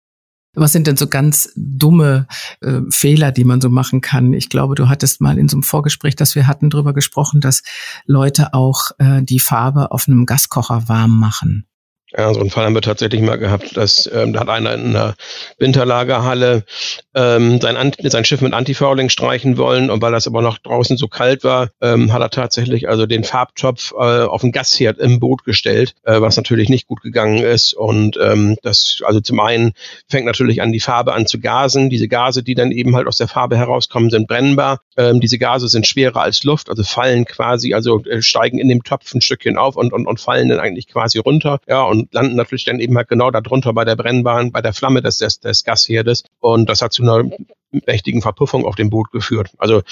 Was 0.54 0.72
sind 0.72 0.88
denn 0.88 0.96
so 0.96 1.06
ganz 1.06 1.52
dumme 1.54 2.26
äh, 2.60 2.80
Fehler, 2.90 3.30
die 3.30 3.44
man 3.44 3.60
so 3.60 3.68
machen 3.68 4.00
kann? 4.00 4.32
Ich 4.32 4.48
glaube, 4.48 4.74
du 4.74 4.88
hattest 4.88 5.20
mal 5.20 5.38
in 5.38 5.48
so 5.48 5.56
einem 5.56 5.62
Vorgespräch, 5.62 6.16
das 6.16 6.34
wir 6.34 6.48
hatten, 6.48 6.70
drüber 6.70 6.92
gesprochen, 6.92 7.40
dass 7.40 7.62
Leute 8.04 8.52
auch 8.52 8.90
äh, 8.98 9.22
die 9.22 9.38
Farbe 9.38 9.92
auf 9.92 10.08
einem 10.08 10.26
Gaskocher 10.26 10.88
warm 10.88 11.20
machen. 11.20 11.66
Ja, 12.16 12.34
so 12.34 12.40
einen 12.40 12.50
Fall 12.50 12.64
haben 12.64 12.74
wir 12.74 12.82
tatsächlich 12.82 13.20
mal 13.20 13.36
gehabt, 13.36 13.76
dass 13.76 14.10
ähm, 14.12 14.32
da 14.32 14.40
hat 14.40 14.48
einer 14.48 14.74
in 14.74 14.96
einer 14.96 15.14
Winterlagerhalle 15.58 16.64
ähm, 17.14 17.60
sein, 17.60 17.92
sein 18.02 18.24
Schiff 18.24 18.40
mit 18.40 18.52
Antifouling 18.52 19.10
streichen 19.10 19.56
wollen 19.58 19.90
und 19.90 20.02
weil 20.02 20.12
das 20.12 20.26
aber 20.26 20.42
noch 20.42 20.58
draußen 20.58 20.96
so 20.96 21.06
kalt 21.06 21.44
war, 21.44 21.70
ähm, 21.80 22.12
hat 22.12 22.20
er 22.20 22.30
tatsächlich 22.30 22.88
also 22.88 23.06
den 23.06 23.22
Farbtopf 23.22 23.92
äh, 23.92 24.22
auf 24.24 24.40
den 24.40 24.52
Gasherd 24.52 24.98
im 24.98 25.20
Boot 25.20 25.44
gestellt, 25.44 25.94
äh, 26.04 26.20
was 26.20 26.36
natürlich 26.36 26.68
nicht 26.68 26.88
gut 26.88 27.00
gegangen 27.02 27.38
ist 27.38 27.74
und 27.74 28.18
ähm, 28.20 28.56
das 28.62 29.00
also 29.04 29.20
zum 29.20 29.38
einen 29.40 29.72
fängt 30.08 30.26
natürlich 30.26 30.62
an 30.62 30.72
die 30.72 30.80
Farbe 30.80 31.12
an 31.12 31.26
zu 31.26 31.38
gasen, 31.38 31.90
diese 31.90 32.08
Gase, 32.08 32.42
die 32.42 32.54
dann 32.54 32.72
eben 32.72 32.96
halt 32.96 33.06
aus 33.06 33.18
der 33.18 33.28
Farbe 33.28 33.56
herauskommen, 33.56 34.10
sind 34.10 34.26
brennbar. 34.26 34.80
Ähm, 34.96 35.20
diese 35.20 35.38
Gase 35.38 35.68
sind 35.68 35.86
schwerer 35.86 36.22
als 36.22 36.44
Luft, 36.44 36.68
also 36.68 36.82
fallen 36.82 37.24
quasi, 37.24 37.74
also 37.74 38.02
äh, 38.04 38.22
steigen 38.22 38.58
in 38.58 38.68
dem 38.68 38.82
Topf 38.82 39.14
ein 39.14 39.20
Stückchen 39.20 39.56
auf 39.56 39.76
und, 39.76 39.92
und, 39.92 40.06
und 40.06 40.20
fallen 40.20 40.48
dann 40.48 40.60
eigentlich 40.60 40.88
quasi 40.88 41.18
runter. 41.18 41.60
Ja, 41.68 41.82
und 41.82 41.99
und 42.00 42.14
landen 42.14 42.36
natürlich 42.36 42.64
dann 42.64 42.80
eben 42.80 42.96
halt 42.96 43.08
genau 43.08 43.30
darunter 43.30 43.72
bei 43.72 43.84
der 43.84 43.96
Brennbahn, 43.96 44.52
bei 44.52 44.60
der 44.60 44.72
Flamme 44.72 45.02
des, 45.02 45.18
des, 45.18 45.40
des 45.40 45.64
Gasherdes. 45.64 46.24
Und 46.40 46.68
das 46.68 46.82
hat 46.82 46.92
zu 46.92 47.02
einer 47.02 47.30
mächtigen 47.86 48.22
Verpuffung 48.22 48.64
auf 48.64 48.76
dem 48.76 48.90
Boot 48.90 49.10
geführt. 49.10 49.50
Also 49.58 49.82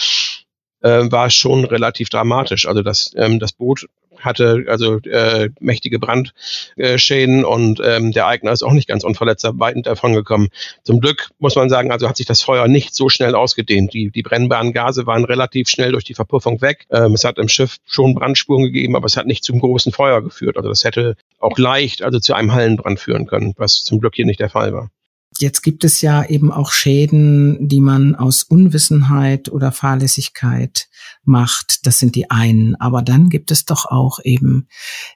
äh, 0.80 1.10
war 1.10 1.30
schon 1.30 1.64
relativ 1.64 2.08
dramatisch. 2.08 2.66
Also 2.66 2.82
das, 2.82 3.12
ähm, 3.16 3.38
das 3.38 3.52
Boot 3.52 3.86
hatte 4.20 4.64
also 4.68 4.98
äh, 4.98 5.50
mächtige 5.60 5.98
Brandschäden 5.98 7.44
und 7.44 7.80
ähm, 7.84 8.12
der 8.12 8.26
Eigner 8.26 8.52
ist 8.52 8.62
auch 8.62 8.72
nicht 8.72 8.88
ganz 8.88 9.04
unverletzt 9.04 9.48
weit 9.54 9.87
davon 9.87 10.14
gekommen. 10.14 10.48
Zum 10.82 11.00
Glück 11.00 11.28
muss 11.38 11.56
man 11.56 11.68
sagen, 11.68 11.92
also 11.92 12.08
hat 12.08 12.16
sich 12.16 12.26
das 12.26 12.42
Feuer 12.42 12.68
nicht 12.68 12.94
so 12.94 13.08
schnell 13.08 13.34
ausgedehnt. 13.34 13.92
Die, 13.92 14.10
die 14.10 14.22
brennbaren 14.22 14.72
Gase 14.72 15.06
waren 15.06 15.25
relativ 15.25 15.68
schnell 15.68 15.92
durch 15.92 16.04
die 16.04 16.14
Verpuffung 16.14 16.60
weg. 16.60 16.87
Ähm, 16.90 17.14
es 17.14 17.25
hat 17.25 17.38
im 17.38 17.48
Schiff 17.48 17.78
schon 17.84 18.14
Brandspuren 18.14 18.64
gegeben, 18.64 18.96
aber 18.96 19.06
es 19.06 19.16
hat 19.16 19.26
nicht 19.26 19.44
zum 19.44 19.60
großen 19.60 19.92
Feuer 19.92 20.22
geführt. 20.22 20.56
Also 20.56 20.68
das 20.68 20.84
hätte 20.84 21.16
auch 21.38 21.58
leicht 21.58 22.02
also 22.02 22.18
zu 22.18 22.34
einem 22.34 22.52
Hallenbrand 22.52 23.00
führen 23.00 23.26
können, 23.26 23.54
was 23.56 23.84
zum 23.84 24.00
Glück 24.00 24.14
hier 24.14 24.26
nicht 24.26 24.40
der 24.40 24.50
Fall 24.50 24.72
war. 24.72 24.90
Jetzt 25.37 25.62
gibt 25.62 25.85
es 25.85 26.00
ja 26.00 26.25
eben 26.25 26.50
auch 26.50 26.73
Schäden, 26.73 27.68
die 27.68 27.80
man 27.80 28.14
aus 28.16 28.42
Unwissenheit 28.42 29.49
oder 29.50 29.70
Fahrlässigkeit 29.70 30.88
macht. 31.23 31.87
Das 31.87 31.99
sind 31.99 32.16
die 32.16 32.30
einen. 32.30 32.75
Aber 32.76 33.02
dann 33.02 33.28
gibt 33.28 33.50
es 33.50 33.64
doch 33.64 33.85
auch 33.87 34.18
eben 34.25 34.66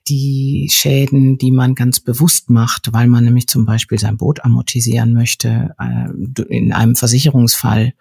die 0.06 0.68
Schäden, 0.70 1.38
die 1.38 1.50
man 1.50 1.74
ganz 1.74 1.98
bewusst 2.00 2.50
macht, 2.50 2.92
weil 2.92 3.08
man 3.08 3.24
nämlich 3.24 3.48
zum 3.48 3.64
Beispiel 3.64 3.98
sein 3.98 4.16
Boot 4.16 4.44
amortisieren 4.44 5.12
möchte 5.12 5.74
äh, 5.80 6.44
in 6.44 6.72
einem 6.72 6.94
Versicherungsfall. 6.94 7.94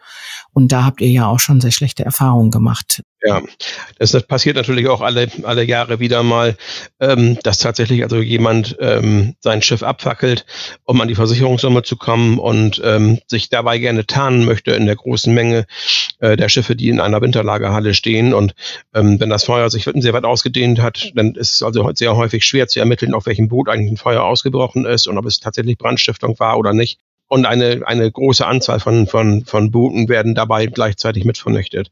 Und 0.52 0.72
da 0.72 0.84
habt 0.84 1.02
ihr 1.02 1.10
ja 1.10 1.26
auch 1.28 1.40
schon 1.40 1.62
sehr 1.62 1.72
schlechte 1.72 2.06
Erfahrungen 2.06 2.52
gemacht. 2.52 3.02
Ja, 3.24 3.42
das, 4.00 4.12
das 4.12 4.24
passiert 4.24 4.56
natürlich 4.56 4.88
auch 4.88 5.02
alle, 5.02 5.28
alle 5.44 5.64
Jahre 5.64 6.00
wieder 6.00 6.24
mal, 6.24 6.56
ähm, 7.00 7.38
dass 7.44 7.60
tatsächlich 7.60 8.02
also 8.02 8.18
jemand 8.18 8.78
ähm, 8.80 9.36
sein 9.42 9.62
Schiff 9.62 9.84
abfackelt, 9.84 10.46
um 10.86 11.00
an 11.02 11.08
die 11.08 11.14
Versicherungssumme 11.14 11.84
zu 11.84 11.98
kommen 11.98 12.40
und 12.40 12.82
ähm, 12.84 13.20
sich 13.28 13.50
dabei 13.50 13.78
gerne 13.78 14.08
tarnen 14.08 14.46
möchte 14.46 14.72
in 14.72 14.88
der 14.88 14.96
großen 14.96 15.32
Menge 15.32 15.68
äh, 16.20 16.36
der 16.36 16.50
Schiffe, 16.50 16.76
die 16.76 16.90
in 16.90 17.00
einer 17.00 17.22
Winterlagerhalle 17.22 17.94
stehen. 17.94 18.34
Und 18.34 18.56
ähm, 18.96 19.20
wenn 19.20 19.30
das 19.30 19.44
Feuer 19.44 19.70
sich 19.70 19.84
sehr 19.94 20.14
weit 20.14 20.26
ausgedehnt 20.26 20.82
hat, 20.82 21.12
dann 21.14 21.36
ist 21.36 21.54
es 21.54 21.62
also 21.62 21.92
sehr 21.94 22.16
häufig 22.16 22.44
schwer 22.44 22.68
zu 22.68 22.80
ermitteln, 22.80 23.14
auf 23.14 23.28
welchem 23.28 23.50
Boot 23.50 23.70
eigentlich 23.70 23.92
ein 23.92 23.98
Feuer 23.98 24.24
ausgebrochen 24.24 24.86
ist 24.86 25.08
und 25.08 25.20
ob 25.20 25.26
es 25.26 25.40
tatsächlich 25.40 25.78
Brandstiftung 25.78 26.40
war 26.40 26.58
oder 26.58 26.74
nicht 26.74 26.98
und 27.32 27.46
eine, 27.46 27.84
eine 27.86 28.12
große 28.12 28.46
Anzahl 28.46 28.82
von, 28.82 29.08
von, 29.08 29.46
von 29.46 29.72
Booten 29.72 30.10
werden 30.10 30.36
dabei 30.36 30.66
gleichzeitig 30.66 31.24
mit 31.24 31.38
vernichtet. 31.38 31.90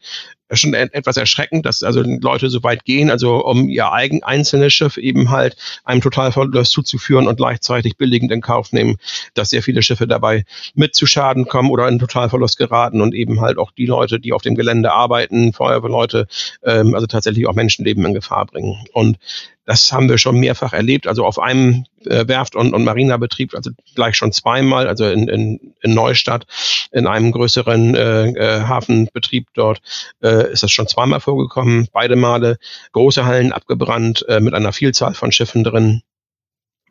Schon 0.51 0.74
etwas 0.74 1.18
erschreckend, 1.18 1.65
dass 1.65 1.84
also 1.84 2.01
Leute 2.01 2.50
so 2.50 2.63
weit 2.63 2.84
gehen, 2.86 3.12
also 3.12 3.46
um 3.46 3.70
ihr 3.70 3.91
eigen 3.91 4.24
einzelnes 4.24 4.74
Schiff 4.74 4.98
eben 4.98 5.29
halt 5.29 5.56
einem 5.84 6.01
Totalverlust 6.01 6.72
zuzuführen 6.72 7.27
und 7.27 7.38
gleichzeitig 7.38 7.98
billigend 7.98 8.32
in 8.32 8.41
Kauf 8.41 8.72
nehmen, 8.72 8.98
dass 9.36 9.50
sehr 9.50 9.62
viele 9.62 9.84
Schiffe 9.84 10.08
dabei 10.08 10.46
mit 10.74 10.96
zu 10.96 11.06
Schaden 11.06 11.46
kommen 11.46 11.70
oder 11.70 11.88
in 11.88 12.00
Totalverlust 12.00 12.58
geraten 12.58 13.01
und 13.01 13.13
eben 13.13 13.41
halt 13.41 13.58
auch 13.58 13.72
die 13.72 13.86
Leute, 13.86 14.20
die 14.20 14.34
auf 14.34 14.41
dem 14.41 14.56
Gelände 14.56 14.91
arbeiten, 14.91 15.53
Feuerwehrleute, 15.53 16.27
ähm, 16.63 16.96
also 16.96 17.06
tatsächlich 17.08 17.48
auch 17.48 17.56
Menschenleben 17.56 18.06
in 18.06 18.13
Gefahr 18.13 18.46
bringen. 18.46 18.84
Und 18.94 19.18
das 19.70 19.94
haben 19.94 20.10
wir 20.10 20.18
schon 20.18 20.39
mehrfach 20.39 20.74
erlebt, 20.74 21.06
also 21.06 21.24
auf 21.25 21.38
einem 21.38 21.86
äh, 22.06 22.27
Werft- 22.27 22.56
und, 22.56 22.74
und 22.74 22.84
Marinebetrieb, 22.84 23.53
also 23.53 23.70
gleich 23.94 24.15
schon 24.15 24.32
zweimal, 24.32 24.88
also 24.88 25.08
in, 25.08 25.27
in, 25.27 25.74
in 25.82 25.94
Neustadt, 25.94 26.48
in 26.91 27.06
einem 27.06 27.32
größeren 27.32 27.94
äh, 27.94 28.29
äh, 28.29 28.62
Hafenbetrieb 28.62 29.46
dort, 29.53 29.79
äh, 30.22 30.38
ist 30.41 30.63
das 30.63 30.72
schon 30.72 30.88
zweimal 30.88 31.19
vorgekommen. 31.19 31.88
Beide 31.91 32.15
Male 32.15 32.58
große 32.91 33.25
Hallen 33.25 33.51
abgebrannt 33.51 34.25
äh, 34.27 34.39
mit 34.39 34.53
einer 34.53 34.74
Vielzahl 34.74 35.13
von 35.13 35.31
Schiffen 35.31 35.63
drin. 35.63 36.01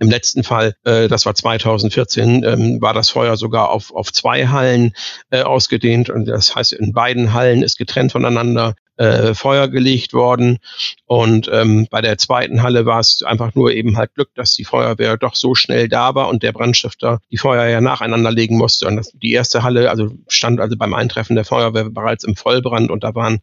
Im 0.00 0.10
letzten 0.10 0.44
Fall, 0.44 0.74
äh, 0.84 1.08
das 1.08 1.26
war 1.26 1.34
2014, 1.34 2.44
ähm, 2.44 2.80
war 2.80 2.94
das 2.94 3.10
Feuer 3.10 3.36
sogar 3.36 3.70
auf, 3.70 3.92
auf 3.92 4.12
zwei 4.12 4.46
Hallen 4.46 4.92
äh, 5.30 5.42
ausgedehnt. 5.42 6.08
Und 6.08 6.26
das 6.26 6.54
heißt, 6.54 6.72
in 6.72 6.92
beiden 6.92 7.32
Hallen 7.32 7.62
ist 7.62 7.78
getrennt 7.78 8.12
voneinander 8.12 8.74
äh, 8.98 9.34
Feuer 9.34 9.68
gelegt 9.68 10.12
worden. 10.12 10.58
Und 11.06 11.48
ähm, 11.52 11.86
bei 11.90 12.00
der 12.00 12.18
zweiten 12.18 12.62
Halle 12.62 12.84
war 12.84 13.00
es 13.00 13.22
einfach 13.24 13.54
nur 13.54 13.72
eben 13.72 13.96
halt 13.96 14.14
Glück, 14.14 14.30
dass 14.34 14.52
die 14.52 14.64
Feuerwehr 14.64 15.16
doch 15.16 15.34
so 15.34 15.54
schnell 15.54 15.88
da 15.88 16.14
war 16.14 16.28
und 16.28 16.42
der 16.42 16.52
Brandstifter 16.52 17.20
die 17.30 17.38
Feuer 17.38 17.66
ja 17.66 17.80
nacheinander 17.80 18.30
legen 18.30 18.58
musste. 18.58 18.86
Und 18.86 18.96
das, 18.96 19.12
die 19.12 19.32
erste 19.32 19.62
Halle, 19.62 19.90
also 19.90 20.10
stand 20.28 20.60
also 20.60 20.76
beim 20.76 20.94
Eintreffen 20.94 21.36
der 21.36 21.44
Feuerwehr 21.44 21.88
bereits 21.88 22.24
im 22.24 22.36
Vollbrand 22.36 22.90
und 22.90 23.04
da 23.04 23.14
waren 23.14 23.40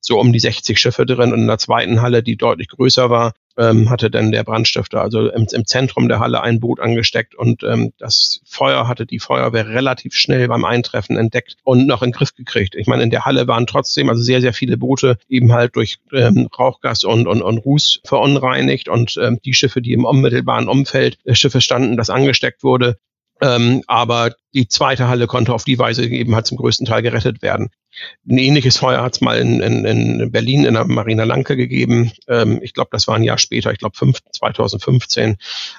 so 0.00 0.18
um 0.18 0.32
die 0.32 0.40
60 0.40 0.78
Schiffe 0.78 1.06
drin. 1.06 1.32
Und 1.32 1.40
in 1.40 1.46
der 1.46 1.58
zweiten 1.58 2.02
Halle, 2.02 2.22
die 2.22 2.36
deutlich 2.36 2.68
größer 2.68 3.10
war, 3.10 3.32
ähm, 3.60 3.90
hatte 3.90 4.10
dann 4.10 4.32
der 4.32 4.42
Brandstifter 4.42 5.02
also 5.02 5.28
im, 5.28 5.46
im, 5.52 5.66
Zentrum 5.66 6.08
der 6.08 6.18
Halle 6.18 6.42
ein 6.42 6.60
Boot 6.60 6.80
angesteckt 6.80 7.34
und 7.34 7.62
ähm, 7.62 7.92
das 7.98 8.40
Feuer 8.46 8.88
hatte 8.88 9.04
die 9.04 9.18
Feuerwehr 9.18 9.68
relativ 9.68 10.14
schnell 10.14 10.48
beim 10.48 10.64
Eintreffen 10.64 11.16
entdeckt 11.18 11.56
und 11.62 11.86
noch 11.86 12.02
in 12.02 12.08
den 12.08 12.16
Griff 12.16 12.34
gekriegt. 12.34 12.74
Ich 12.74 12.86
meine, 12.86 13.02
in 13.02 13.10
der 13.10 13.26
Halle 13.26 13.46
waren 13.46 13.66
trotzdem 13.66 14.08
also 14.08 14.22
sehr, 14.22 14.40
sehr 14.40 14.54
viele 14.54 14.78
Boote 14.78 15.18
eben 15.28 15.52
halt 15.52 15.76
durch 15.76 15.98
ähm, 16.12 16.48
Rauchgas 16.58 17.04
und, 17.04 17.26
und, 17.26 17.42
und 17.42 17.58
Ruß 17.58 18.00
verunreinigt 18.04 18.88
und 18.88 19.18
ähm, 19.20 19.38
die 19.44 19.54
Schiffe, 19.54 19.82
die 19.82 19.92
im 19.92 20.06
unmittelbaren 20.06 20.68
Umfeld 20.68 21.18
der 21.26 21.34
Schiffe 21.34 21.60
standen, 21.60 21.98
das 21.98 22.08
angesteckt 22.08 22.62
wurde, 22.62 22.98
ähm, 23.40 23.82
aber 23.86 24.32
die 24.54 24.68
zweite 24.68 25.08
Halle 25.08 25.26
konnte 25.26 25.54
auf 25.54 25.64
die 25.64 25.78
Weise 25.78 26.04
eben 26.06 26.34
halt 26.34 26.46
zum 26.46 26.58
größten 26.58 26.86
Teil 26.86 27.02
gerettet 27.02 27.42
werden. 27.42 27.70
Ein 28.28 28.38
ähnliches 28.38 28.76
Feuer 28.76 29.02
hat 29.02 29.14
es 29.14 29.20
mal 29.20 29.38
in, 29.38 29.60
in, 29.60 29.84
in 29.84 30.30
Berlin 30.30 30.64
in 30.64 30.74
der 30.74 30.84
Marina 30.84 31.24
Lanke 31.24 31.56
gegeben. 31.56 32.12
Ähm, 32.28 32.60
ich 32.62 32.74
glaube, 32.74 32.90
das 32.92 33.06
war 33.08 33.16
ein 33.16 33.24
Jahr 33.24 33.38
später, 33.38 33.72
ich 33.72 33.78
glaube 33.78 33.96
2015. 33.96 35.36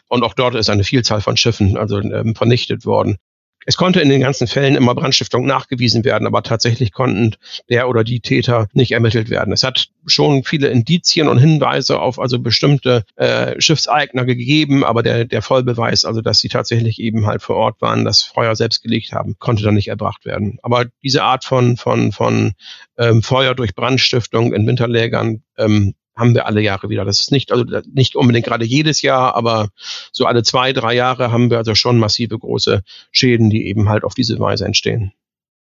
Und 0.08 0.24
auch 0.24 0.34
dort 0.34 0.56
ist 0.56 0.70
eine 0.70 0.84
Vielzahl 0.84 1.22
von 1.22 1.38
Schiffen 1.38 1.78
also 1.78 2.00
ähm, 2.00 2.36
vernichtet 2.36 2.86
worden. 2.86 3.18
Es 3.66 3.78
konnte 3.78 4.02
in 4.02 4.10
den 4.10 4.22
ganzen 4.22 4.48
Fällen 4.48 4.76
immer 4.76 4.96
Brandstiftung 4.96 5.46
nachgewiesen 5.46 6.04
werden, 6.04 6.26
aber 6.26 6.42
tatsächlich 6.42 6.92
konnten 6.92 7.36
der 7.70 7.88
oder 7.90 8.04
die 8.04 8.20
Täter 8.20 8.68
nicht 8.74 8.92
ermittelt 8.92 9.30
werden. 9.30 9.54
Es 9.54 9.64
hat 9.64 9.88
schon 10.08 10.44
viele 10.44 10.70
Indizien 10.70 11.28
und 11.28 11.38
Hinweise 11.38 12.00
auf 12.00 12.20
also 12.20 12.40
bestimmte 12.40 13.04
äh, 13.16 13.60
Schiffseigner 13.62 14.26
gegeben, 14.26 14.84
aber 14.84 15.04
der, 15.04 15.26
der 15.26 15.42
Vollbeweis, 15.42 16.06
also 16.06 16.22
dass 16.22 16.40
sie 16.40 16.50
tatsächlich 16.50 17.00
eben 17.00 17.28
halt 17.28 17.42
vor 17.44 17.56
Ort 17.56 17.82
waren, 17.82 18.04
das 18.04 18.24
Feuer 18.24 18.56
selbst 18.56 18.82
gelegt 18.82 19.12
haben, 19.14 19.36
konnte 19.38 19.64
dann 19.64 19.76
nicht 19.76 19.90
erbracht 19.90 20.26
werden. 20.26 20.58
Aber 20.64 20.86
diese 21.04 21.24
Art 21.24 21.46
von, 21.46 21.78
von, 21.78 22.12
von 22.12 22.54
ähm, 22.98 23.22
Feuer 23.22 23.54
durch 23.54 23.76
Brandstiftung 23.76 24.54
in 24.54 24.66
Winterlägern 24.66 25.44
ähm, 25.58 25.94
haben 26.16 26.34
wir 26.34 26.46
alle 26.46 26.62
Jahre 26.62 26.90
wieder. 26.90 27.06
Das 27.06 27.20
ist 27.20 27.32
nicht, 27.32 27.52
also 27.52 27.66
nicht 27.94 28.16
unbedingt 28.16 28.46
gerade 28.46 28.66
jedes 28.66 29.02
Jahr, 29.02 29.36
aber 29.36 29.70
so 30.12 30.26
alle 30.26 30.44
zwei, 30.44 30.74
drei 30.74 30.94
Jahre 30.94 31.32
haben 31.32 31.50
wir 31.50 31.58
also 31.58 31.76
schon 31.76 31.98
massive 32.00 32.38
große 32.38 32.84
Schäden, 33.12 33.50
die 33.50 33.68
eben 33.68 33.90
halt 33.90 34.04
auf 34.04 34.14
diese 34.14 34.40
Weise 34.40 34.66
entstehen 34.66 35.14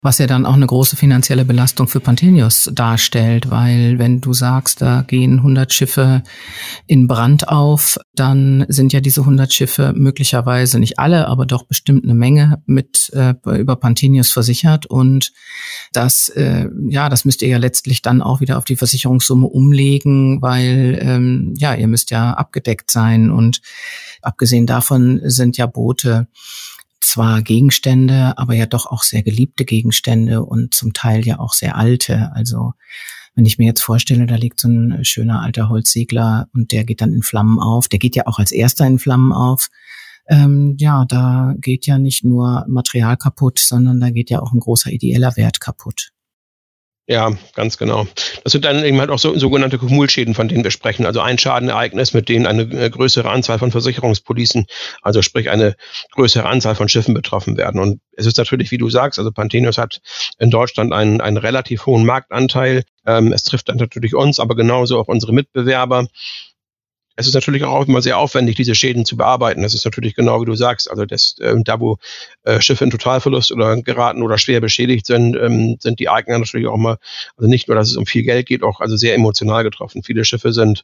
was 0.06 0.20
ja 0.20 0.28
dann 0.28 0.46
auch 0.46 0.54
eine 0.54 0.68
große 0.68 0.96
finanzielle 0.96 1.44
Belastung 1.44 1.88
für 1.88 2.00
Pantenius 2.00 2.70
darstellt, 2.72 3.50
weil 3.50 4.00
wenn 4.00 4.22
du 4.22 4.34
sagst, 4.34 4.82
da 4.82 5.02
gehen 5.02 5.40
100 5.40 5.74
Schiffe 5.74 6.24
in 6.86 7.08
Brand 7.08 7.50
auf, 7.50 7.98
dann 8.14 8.66
sind 8.70 8.94
ja 8.94 9.02
diese 9.02 9.22
100 9.22 9.52
Schiffe 9.52 9.94
möglicherweise 9.96 10.80
nicht 10.80 11.00
alle, 11.00 11.28
aber 11.28 11.46
doch 11.46 11.64
bestimmt 11.64 12.04
eine 12.04 12.14
Menge 12.14 12.62
mit 12.68 13.10
äh, 13.14 13.34
über 13.58 13.76
Pantenius 13.76 14.32
versichert. 14.32 14.86
Und 14.86 15.34
das 15.92 16.30
äh, 16.30 16.70
ja, 16.88 17.10
das 17.10 17.26
müsst 17.26 17.42
ihr 17.42 17.50
ja 17.50 17.58
letztlich 17.58 18.02
dann 18.02 18.22
auch 18.22 18.42
wieder 18.42 18.58
auf 18.60 18.66
die 18.66 18.76
Versicherungssumme 18.76 19.48
umlegen, 19.48 20.42
weil 20.42 21.00
ähm, 21.02 21.56
ja, 21.58 21.74
ihr 21.74 21.88
müsst 21.88 22.12
ja 22.12 22.32
abgedeckt 22.34 22.92
sein. 22.92 23.32
Und 23.32 23.62
abgesehen 24.22 24.68
davon 24.68 25.20
sind 25.24 25.58
ja 25.58 25.66
Boote 25.66 26.28
zwar 27.16 27.42
Gegenstände, 27.42 28.38
aber 28.38 28.56
ja 28.56 28.66
doch 28.66 28.88
auch 28.88 29.02
sehr 29.02 29.24
geliebte 29.24 29.64
Gegenstände 29.64 30.44
und 30.44 30.76
zum 30.76 30.92
Teil 30.92 31.26
ja 31.26 31.40
auch 31.40 31.54
sehr 31.54 31.78
alte. 31.78 32.30
Also 32.34 32.74
wenn 33.36 33.46
ich 33.46 33.58
mir 33.58 33.68
jetzt 33.68 33.82
vorstelle, 33.82 34.26
da 34.26 34.36
liegt 34.36 34.60
so 34.60 34.68
ein 34.68 35.06
schöner 35.06 35.42
alter 35.42 35.70
Holzsegler 35.70 36.50
und 36.54 36.74
der 36.74 36.84
geht 36.84 37.00
dann 37.00 37.14
in 37.14 37.24
Flammen 37.24 37.58
auf, 37.58 37.88
der 37.88 38.00
geht 38.00 38.18
ja 38.18 38.28
auch 38.28 38.38
als 38.38 38.52
erster 38.52 38.86
in 38.86 39.00
Flammen 39.00 39.32
auf, 39.32 39.70
ähm, 40.28 40.76
ja, 40.78 41.06
da 41.08 41.54
geht 41.58 41.86
ja 41.86 41.98
nicht 42.00 42.26
nur 42.26 42.66
Material 42.68 43.16
kaputt, 43.16 43.60
sondern 43.60 44.02
da 44.02 44.10
geht 44.10 44.30
ja 44.30 44.42
auch 44.42 44.52
ein 44.52 44.60
großer 44.60 44.92
ideeller 44.92 45.38
Wert 45.38 45.62
kaputt. 45.62 46.12
Ja, 47.08 47.32
ganz 47.54 47.78
genau. 47.78 48.08
Das 48.44 48.52
sind 48.52 48.66
dann 48.66 48.84
eben 48.84 49.00
halt 49.00 49.12
auch 49.12 49.20
so 49.20 49.38
sogenannte 49.38 49.78
Kumulschäden, 49.78 50.34
von 50.34 50.48
denen 50.48 50.64
wir 50.64 50.72
sprechen. 50.72 51.06
Also 51.06 51.22
ein 51.22 51.38
Schadenereignis, 51.38 52.14
mit 52.16 52.30
denen 52.30 52.48
eine 52.48 52.64
äh, 52.64 52.90
größere 52.90 53.30
Anzahl 53.30 53.60
von 53.60 53.70
Versicherungspolicen, 53.70 54.66
also 55.04 55.22
sprich 55.22 55.52
eine 55.52 55.76
größere 56.14 56.48
Anzahl 56.48 56.74
von 56.74 56.90
Schiffen 56.90 57.14
betroffen 57.14 57.58
werden. 57.58 57.80
Und 57.80 58.02
es 58.14 58.26
ist 58.26 58.40
natürlich, 58.40 58.72
wie 58.72 58.80
du 58.80 58.90
sagst, 58.90 59.20
also 59.20 59.32
Panthenius 59.32 59.78
hat 59.78 60.02
in 60.40 60.50
Deutschland 60.50 60.94
einen, 60.94 61.22
einen 61.22 61.38
relativ 61.38 61.86
hohen 61.86 62.08
Marktanteil. 62.08 62.84
Ähm, 63.06 63.34
es 63.34 63.44
trifft 63.44 63.70
dann 63.70 63.78
natürlich 63.78 64.16
uns, 64.16 64.40
aber 64.40 64.56
genauso 64.56 65.00
auch 65.00 65.08
unsere 65.08 65.32
Mitbewerber 65.32 66.08
es 67.16 67.28
ist 67.28 67.34
natürlich 67.34 67.64
auch 67.64 67.88
immer 67.88 68.02
sehr 68.02 68.18
aufwendig, 68.18 68.56
diese 68.56 68.76
Schäden 68.76 69.06
zu 69.06 69.16
bearbeiten. 69.16 69.62
Das 69.62 69.74
ist 69.74 69.86
natürlich 69.86 70.16
genau 70.16 70.42
wie 70.42 70.46
du 70.46 70.56
sagst. 70.56 70.90
Also 70.90 71.06
das, 71.06 71.36
äh, 71.40 71.56
da, 71.64 71.80
wo 71.80 71.98
äh, 72.44 72.60
Schiffe 72.62 72.84
in 72.84 72.90
Totalverlust 72.90 73.52
oder 73.52 73.82
geraten 73.82 74.22
oder 74.22 74.38
schwer 74.38 74.60
beschädigt 74.62 75.06
sind, 75.06 75.36
ähm, 75.36 75.78
sind 75.80 76.00
die 76.00 76.10
Eigner 76.10 76.40
natürlich 76.40 76.68
auch 76.68 76.76
immer, 76.76 76.98
also 77.38 77.50
nicht 77.50 77.68
nur, 77.68 77.76
dass 77.76 77.90
es 77.90 77.96
um 77.96 78.06
viel 78.06 78.24
Geld 78.24 78.48
geht, 78.48 78.64
auch 78.64 78.82
also 78.82 78.98
sehr 78.98 79.16
emotional 79.16 79.64
getroffen. 79.64 80.04
Viele 80.04 80.26
Schiffe 80.26 80.52
sind 80.52 80.84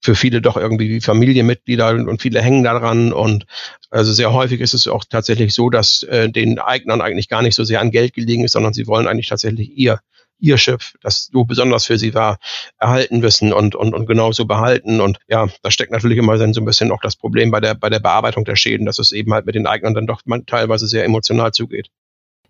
für 0.00 0.14
viele 0.14 0.40
doch 0.40 0.56
irgendwie 0.56 0.88
wie 0.90 1.00
Familienmitglieder 1.00 1.88
und 1.90 2.22
viele 2.22 2.40
hängen 2.40 2.62
daran 2.62 3.12
und 3.12 3.46
also 3.90 4.12
sehr 4.12 4.32
häufig 4.32 4.60
ist 4.60 4.74
es 4.74 4.86
auch 4.86 5.04
tatsächlich 5.04 5.54
so, 5.54 5.70
dass 5.70 6.04
äh, 6.04 6.30
den 6.30 6.58
Eignern 6.58 7.00
eigentlich 7.00 7.28
gar 7.28 7.42
nicht 7.42 7.56
so 7.56 7.64
sehr 7.64 7.80
an 7.80 7.90
Geld 7.90 8.14
gelegen 8.14 8.44
ist, 8.44 8.52
sondern 8.52 8.74
sie 8.74 8.86
wollen 8.86 9.08
eigentlich 9.08 9.28
tatsächlich 9.28 9.76
ihr 9.76 9.98
ihr 10.38 10.58
Schiff, 10.58 10.94
das 11.02 11.28
so 11.32 11.44
besonders 11.44 11.84
für 11.84 11.98
sie 11.98 12.14
war, 12.14 12.38
erhalten 12.78 13.22
wissen 13.22 13.52
und, 13.52 13.74
und, 13.74 13.94
und 13.94 14.06
genauso 14.06 14.44
behalten. 14.44 15.00
Und 15.00 15.18
ja, 15.28 15.48
da 15.62 15.70
steckt 15.70 15.92
natürlich 15.92 16.18
immer 16.18 16.36
so 16.38 16.44
ein 16.44 16.64
bisschen 16.64 16.92
auch 16.92 17.00
das 17.02 17.16
Problem 17.16 17.50
bei 17.50 17.60
der, 17.60 17.74
bei 17.74 17.90
der 17.90 18.00
Bearbeitung 18.00 18.44
der 18.44 18.56
Schäden, 18.56 18.86
dass 18.86 18.98
es 18.98 19.12
eben 19.12 19.32
halt 19.32 19.46
mit 19.46 19.54
den 19.54 19.66
Eignern 19.66 19.94
dann 19.94 20.06
doch 20.06 20.22
teilweise 20.46 20.86
sehr 20.86 21.04
emotional 21.04 21.52
zugeht. 21.52 21.88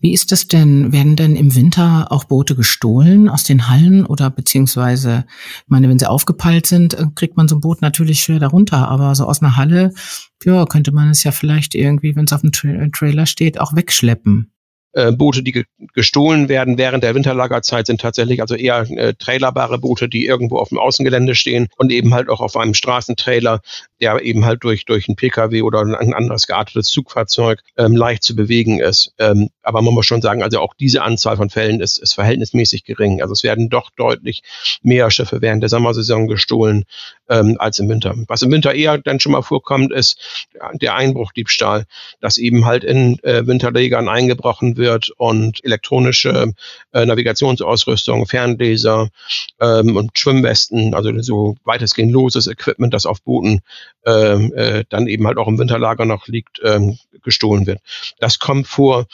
Wie 0.01 0.13
ist 0.13 0.31
das 0.31 0.47
denn? 0.47 0.93
Werden 0.93 1.17
denn 1.17 1.35
im 1.35 1.57
Winter 1.57 2.07
auch 2.11 2.23
Boote 2.25 2.55
gestohlen 2.55 3.29
aus 3.29 3.43
den 3.43 3.69
Hallen 3.69 4.07
oder 4.07 4.31
beziehungsweise, 4.31 5.25
ich 5.65 5.69
meine, 5.69 5.89
wenn 5.89 5.99
sie 5.99 6.09
aufgepeilt 6.09 6.67
sind, 6.67 6.95
äh, 6.95 7.07
kriegt 7.17 7.37
man 7.37 7.49
so 7.49 7.57
ein 7.57 7.61
Boot 7.61 7.83
natürlich 7.83 8.23
schwer 8.23 8.39
darunter, 8.39 8.89
aber 8.89 9.17
so 9.17 9.25
aus 9.25 9.43
einer 9.43 9.57
Halle, 9.57 9.93
ja, 10.45 10.67
könnte 10.67 10.93
man 10.93 11.11
es 11.11 11.25
ja 11.25 11.33
vielleicht 11.33 11.75
irgendwie, 11.75 12.15
wenn 12.15 12.27
es 12.27 12.33
auf 12.33 12.43
dem 12.43 12.53
Tra 12.53 12.69
Trailer 12.93 13.27
steht, 13.27 13.59
auch 13.59 13.75
wegschleppen. 13.75 14.53
Äh, 14.93 15.13
Boote, 15.13 15.43
die 15.43 15.53
ge 15.53 15.65
gestohlen 15.95 16.49
werden 16.49 16.79
während 16.79 17.05
der 17.05 17.15
Winterlagerzeit, 17.15 17.87
sind 17.87 18.01
tatsächlich 18.01 18.41
also 18.41 18.55
eher 18.55 18.89
äh, 18.91 19.15
trailerbare 19.15 19.79
Boote, 19.79 20.09
die 20.09 20.27
irgendwo 20.27 20.59
auf 20.59 20.71
dem 20.71 20.79
Außengelände 20.79 21.35
stehen 21.35 21.69
und 21.77 21.93
eben 21.93 22.15
halt 22.15 22.31
auch 22.31 22.41
auf 22.41 22.57
einem 22.57 22.75
Straßentrailer, 22.75 23.61
der 24.01 24.23
eben 24.23 24.45
halt 24.47 24.65
durch, 24.65 24.87
durch 24.87 25.09
ein 25.09 25.17
Pkw 25.17 25.63
oder 25.63 25.81
ein 25.81 26.15
anderes 26.15 26.47
geartetes 26.47 26.89
Zugfahrzeug 26.89 27.63
ähm, 27.77 27.97
leicht 27.97 28.23
zu 28.23 28.35
bewegen 28.35 28.81
ist. 28.81 29.13
Ähm, 29.19 29.51
aber 29.63 29.83
man 29.83 29.93
muss 29.93 30.07
schon 30.07 30.23
sagen, 30.23 30.43
also 30.43 30.61
auch 30.61 30.73
diese 30.75 31.03
Anzahl 31.03 31.37
von 31.37 31.51
Fällen 31.51 31.81
ist, 31.81 31.99
ist 31.99 32.15
verhältnismäßig 32.15 32.85
gering. 32.85 33.21
Also 33.21 33.33
es 33.33 33.43
werden 33.43 33.69
doch 33.69 33.91
deutlich 33.91 34.43
mehr 34.83 35.11
Schiffe 35.11 35.43
während 35.43 35.63
der 35.63 35.69
Sommersaison 35.69 36.29
gestohlen 36.29 36.85
ähm, 37.29 37.57
als 37.59 37.79
im 37.79 37.91
Winter. 37.91 38.15
Was 38.27 38.41
im 38.41 38.51
Winter 38.51 38.75
eher 38.75 38.97
dann 38.97 39.21
schon 39.21 39.33
mal 39.33 39.43
vorkommt, 39.43 39.93
ist 39.93 40.49
der 40.81 40.95
Einbruchdiebstahl, 40.95 41.85
dass 42.21 42.39
eben 42.39 42.65
halt 42.65 42.85
in 42.85 43.19
äh, 43.23 43.47
Winterlegern 43.47 44.09
eingebrochen 44.09 44.78
wird 44.79 45.11
und 45.17 45.63
elektronische 45.65 46.53
äh, 46.93 47.05
Navigationsausrüstung, 47.05 48.27
Fernleser 48.27 49.09
ähm, 49.61 49.97
und 49.97 50.19
Schwimmwesten, 50.19 50.95
also 50.95 51.13
so 51.21 51.57
weitestgehend 51.65 52.13
loses 52.13 52.47
Equipment, 52.47 52.95
das 52.95 53.07
auf 53.07 53.23
Booten 53.23 53.61
ähm, 54.07 54.53
äh, 54.55 54.85
dann 54.89 55.07
eben 55.07 55.27
halt 55.27 55.39
auch 55.39 55.49
im 55.49 55.59
Winterlager 55.59 56.05
noch 56.05 56.27
liegt, 56.29 56.61
ähm, 56.65 56.99
gestohlen 57.23 57.67
wird. 57.67 57.81
Das 58.19 58.39
kommt 58.39 58.67
vor, 58.67 59.07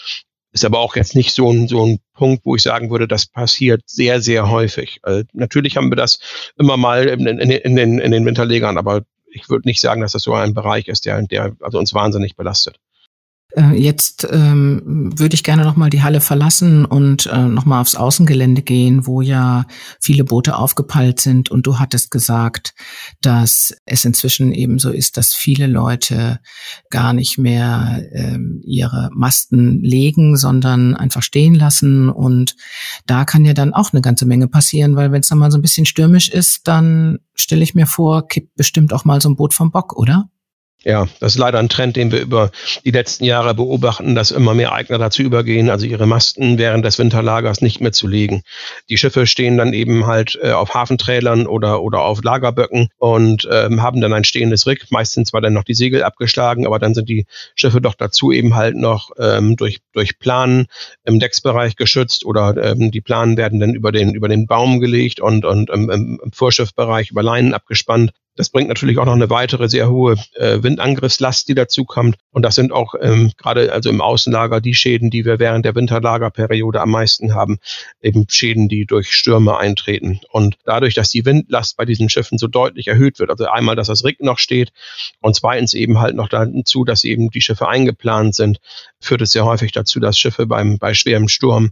ist 0.53 0.65
aber 0.65 0.79
auch 0.79 0.95
jetzt 0.95 1.17
nicht 1.17 1.35
so 1.35 1.51
ein, 1.51 1.67
so 1.67 1.85
ein 1.85 1.99
Punkt, 2.13 2.47
wo 2.47 2.55
ich 2.55 2.63
sagen 2.63 2.91
würde, 2.91 3.09
das 3.09 3.27
passiert 3.27 3.83
sehr, 3.87 4.21
sehr 4.21 4.49
häufig. 4.49 5.01
Also 5.03 5.25
natürlich 5.33 5.77
haben 5.77 5.91
wir 5.91 5.97
das 5.97 6.21
immer 6.57 6.77
mal 6.77 7.07
in, 7.09 7.27
in, 7.27 7.51
in, 7.51 7.77
den, 7.77 7.99
in 7.99 8.13
den 8.13 8.25
Winterlegern, 8.25 8.79
aber 8.79 9.03
ich 9.27 9.49
würde 9.49 9.69
nicht 9.69 9.81
sagen, 9.81 10.01
dass 10.01 10.13
das 10.13 10.23
so 10.23 10.33
ein 10.33 10.55
Bereich 10.55 10.89
ist, 10.89 11.07
der, 11.07 11.21
der 11.23 11.57
also 11.61 11.79
uns 11.79 11.93
wahnsinnig 11.93 12.37
belastet. 12.37 12.79
Äh, 13.57 13.81
jetzt 13.81 14.27
ähm, 14.31 15.13
würde 15.17 15.35
ich 15.35 15.45
gerne 15.45 15.65
nochmal 15.65 15.91
die 15.91 16.03
Halle 16.03 16.21
verlassen 16.21 16.85
und 16.85 17.27
äh, 17.27 17.47
nochmal 17.47 17.81
aufs 17.81 17.95
Außengelände 17.95 18.63
gehen, 18.63 19.07
wo 19.07 19.21
ja 19.21 19.67
viele 20.01 20.25
Boote 20.25 20.57
aufgepeilt 20.57 21.21
sind. 21.21 21.51
Und 21.51 21.67
du 21.67 21.79
hattest 21.79 22.11
gesagt, 22.11 22.75
dass 23.21 23.75
es 23.87 24.05
inzwischen 24.05 24.53
eben 24.53 24.79
so 24.79 24.91
ist, 24.91 25.17
dass 25.17 25.35
viele 25.35 25.67
Leute 25.67 26.41
gar 26.91 27.13
nicht 27.13 27.39
mehr 27.39 28.03
ähm, 28.13 28.61
ihre 28.65 29.11
Masten 29.15 29.81
legen, 29.81 30.37
sondern 30.37 30.97
einfach 30.97 31.23
stehen 31.23 31.55
lassen. 31.55 32.09
Und 32.09 32.57
da 33.07 33.25
kann 33.25 33.45
ja 33.45 33.55
dann 33.55 33.73
auch 33.73 33.93
eine 33.93 34.03
ganze 34.03 34.27
Menge 34.27 34.49
passieren, 34.49 34.97
weil 34.97 35.13
wenn 35.13 35.21
es 35.21 35.29
dann 35.29 35.39
mal 35.39 35.51
so 35.51 35.59
ein 35.59 35.63
bisschen 35.63 35.87
stürmisch 35.87 36.29
ist, 36.29 36.67
dann 36.67 37.19
stelle 37.35 37.63
ich 37.63 37.75
mir 37.75 37.87
vor, 37.87 38.27
kippt 38.27 38.57
bestimmt 38.57 38.93
auch 38.93 39.05
mal 39.05 39.21
so 39.21 39.29
ein 39.29 39.37
Boot 39.37 39.55
vom 39.55 39.71
Bock, 39.71 39.97
oder? 39.97 40.29
Ja, 40.85 41.09
das 41.19 41.33
ist 41.33 41.39
leider 41.39 41.59
ein 41.59 41.71
Trend, 41.71 41.97
den 41.97 42.13
wir 42.13 42.21
über 42.21 42.51
die 42.85 42.91
letzten 42.91 43.25
Jahre 43.25 43.55
beobachten, 43.55 44.15
dass 44.15 44.31
immer 44.31 44.53
mehr 44.53 44.73
Eigner 44.73 44.99
dazu 44.99 45.23
übergehen, 45.23 45.71
also 45.71 45.87
ihre 45.87 46.07
Masten 46.07 46.59
während 46.59 46.85
des 46.85 46.99
Winterlagers 46.99 47.63
nicht 47.63 47.81
mehr 47.81 47.93
zu 47.93 48.07
legen. 48.07 48.43
Die 48.91 48.99
Schiffe 48.99 49.27
stehen 49.27 49.57
dann 49.57 49.73
eben 49.73 50.07
halt 50.07 50.39
äh, 50.43 50.53
auf 50.53 50.75
Hafenträlern 50.75 51.47
oder, 51.47 51.83
oder 51.83 52.03
auf 52.03 52.23
Lagerböcken 52.23 52.89
und 52.99 53.49
ähm, 53.51 53.83
haben 53.83 54.03
dann 54.03 54.13
ein 54.13 54.25
stehendes 54.25 54.67
Rick. 54.67 54.91
Meistens 54.91 55.33
war 55.33 55.41
dann 55.41 55.55
noch 55.55 55.65
die 55.65 55.75
Segel 55.75 56.03
abgeschlagen, 56.03 56.67
aber 56.67 56.79
dann 56.79 56.93
sind 56.93 57.09
die 57.09 57.25
Schiffe 57.55 57.81
doch 57.81 57.95
dazu 57.95 58.31
eben 58.31 58.55
halt 58.55 58.77
noch 58.77 59.11
ähm, 59.19 59.57
durch, 59.57 59.79
durch 59.95 60.19
Planen 60.19 60.67
im 61.05 61.19
Decksbereich 61.19 61.77
geschützt 61.77 62.27
oder 62.27 62.57
ähm, 62.63 62.91
die 62.91 63.01
Planen 63.01 63.39
werden 63.39 63.59
dann 63.59 63.75
über 63.75 63.91
den, 63.91 64.13
über 64.15 64.29
den 64.29 64.47
Baum 64.47 64.81
gelegt 64.81 65.21
und, 65.21 65.47
und 65.47 65.71
im, 65.71 65.89
im 65.89 66.21
Vorschiffbereich 66.31 67.11
über 67.11 67.23
Leinen 67.23 67.55
abgespannt. 67.55 68.13
Das 68.37 68.49
bringt 68.49 68.69
natürlich 68.69 68.99
auch 68.99 69.05
noch 69.05 69.15
eine 69.15 69.31
weitere 69.31 69.69
sehr 69.69 69.89
hohe 69.89 70.17
äh, 70.35 70.63
Windangriffslast, 70.63 71.49
die 71.49 71.55
dazu 71.55 71.85
kommt. 71.85 72.17
Und 72.33 72.43
das 72.43 72.57
sind 72.57 72.73
auch 72.73 72.95
ähm, 73.01 73.33
gerade 73.37 73.73
also 73.73 73.91
im 73.91 74.01
Außenlager 74.01 74.61
die 74.61 74.75
Schäden, 74.75 75.11
die 75.11 75.25
wir 75.25 75.39
während 75.39 75.65
der 75.65 75.77
Winterlagerperiode 75.77 76.81
am 76.81 76.91
meisten 76.91 77.35
haben, 77.35 77.59
eben 78.03 78.27
Schäden, 78.29 78.69
die 78.69 78.87
durch 78.87 79.13
Stürme 79.13 79.57
eintreten. 79.57 80.21
Und 80.31 80.57
dadurch, 80.65 80.95
dass 80.95 81.11
die 81.11 81.25
Windlast 81.25 81.77
bei 81.77 81.85
diesen 81.85 82.09
Schiffen 82.09 82.39
so 82.39 82.49
deutlich 82.49 82.89
erhöht 82.89 83.21
wird, 83.21 83.31
also 83.31 83.47
einmal, 83.47 83.77
dass 83.77 83.87
das 83.87 84.05
Rig 84.05 84.21
noch 84.21 84.39
steht 84.39 84.73
und 85.21 85.37
zweitens 85.37 85.75
eben 85.75 86.01
halt 86.01 86.17
noch 86.17 86.29
dazu, 86.29 86.85
dass 86.85 87.05
eben 87.05 87.31
die 87.31 87.41
Schiffe 87.41 87.69
eingeplant 87.69 88.35
sind, 88.35 88.59
führt 89.01 89.23
es 89.23 89.31
sehr 89.31 89.45
häufig 89.45 89.71
dazu, 89.71 90.01
dass 90.01 90.19
Schiffe 90.19 90.47
beim, 90.47 90.79
bei 90.79 90.95
schwerem 90.95 91.29
Sturm 91.29 91.71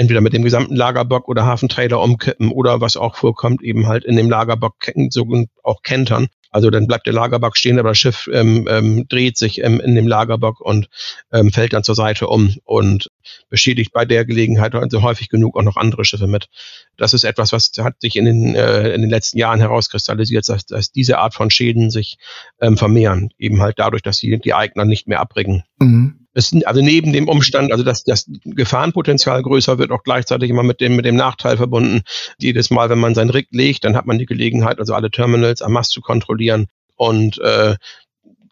entweder 0.00 0.22
mit 0.22 0.32
dem 0.32 0.42
gesamten 0.42 0.74
Lagerbock 0.74 1.28
oder 1.28 1.44
Hafentrailer 1.44 2.00
umkippen 2.00 2.50
oder 2.50 2.80
was 2.80 2.96
auch 2.96 3.16
vorkommt, 3.16 3.62
eben 3.62 3.86
halt 3.86 4.02
in 4.04 4.16
dem 4.16 4.30
Lagerbock 4.30 4.76
so 5.10 5.44
auch 5.62 5.82
kentern. 5.82 6.28
Also 6.50 6.70
dann 6.70 6.86
bleibt 6.86 7.06
der 7.06 7.12
Lagerbock 7.12 7.56
stehen, 7.56 7.78
aber 7.78 7.90
das 7.90 7.98
Schiff 7.98 8.28
ähm, 8.32 8.66
ähm, 8.68 9.06
dreht 9.08 9.36
sich 9.36 9.62
ähm, 9.62 9.78
in 9.78 9.94
dem 9.94 10.08
Lagerbock 10.08 10.60
und 10.60 10.88
ähm, 11.32 11.52
fällt 11.52 11.74
dann 11.74 11.84
zur 11.84 11.94
Seite 11.94 12.28
um 12.28 12.56
und 12.64 13.10
beschädigt 13.50 13.92
bei 13.92 14.06
der 14.06 14.24
Gelegenheit 14.24 14.74
also 14.74 15.02
häufig 15.02 15.28
genug 15.28 15.56
auch 15.56 15.62
noch 15.62 15.76
andere 15.76 16.04
Schiffe 16.06 16.26
mit. 16.26 16.48
Das 16.96 17.12
ist 17.12 17.24
etwas, 17.24 17.52
was 17.52 17.70
hat 17.78 18.00
sich 18.00 18.16
in 18.16 18.24
den, 18.24 18.54
äh, 18.54 18.88
in 18.94 19.02
den 19.02 19.10
letzten 19.10 19.38
Jahren 19.38 19.60
herauskristallisiert, 19.60 20.48
dass, 20.48 20.64
dass 20.64 20.90
diese 20.90 21.18
Art 21.18 21.34
von 21.34 21.50
Schäden 21.50 21.90
sich 21.90 22.16
ähm, 22.58 22.78
vermehren, 22.78 23.28
eben 23.38 23.60
halt 23.60 23.78
dadurch, 23.78 24.02
dass 24.02 24.16
sie 24.16 24.40
die 24.40 24.54
Eigner 24.54 24.86
nicht 24.86 25.06
mehr 25.06 25.20
abbringen. 25.20 25.62
Mhm. 25.78 26.19
Es, 26.32 26.54
also 26.64 26.80
neben 26.80 27.12
dem 27.12 27.28
Umstand, 27.28 27.72
also 27.72 27.82
dass 27.82 28.04
das 28.04 28.26
Gefahrenpotenzial 28.44 29.42
größer 29.42 29.78
wird, 29.78 29.90
auch 29.90 30.04
gleichzeitig 30.04 30.50
immer 30.50 30.62
mit 30.62 30.80
dem, 30.80 30.96
mit 30.96 31.04
dem 31.04 31.16
Nachteil 31.16 31.56
verbunden. 31.56 32.02
Jedes 32.38 32.70
Mal, 32.70 32.88
wenn 32.88 33.00
man 33.00 33.14
sein 33.14 33.30
Rig 33.30 33.48
legt, 33.50 33.84
dann 33.84 33.96
hat 33.96 34.06
man 34.06 34.18
die 34.18 34.26
Gelegenheit, 34.26 34.78
also 34.78 34.94
alle 34.94 35.10
Terminals 35.10 35.62
am 35.62 35.72
Mast 35.72 35.90
zu 35.90 36.00
kontrollieren. 36.00 36.68
Und 36.96 37.38
äh, 37.40 37.74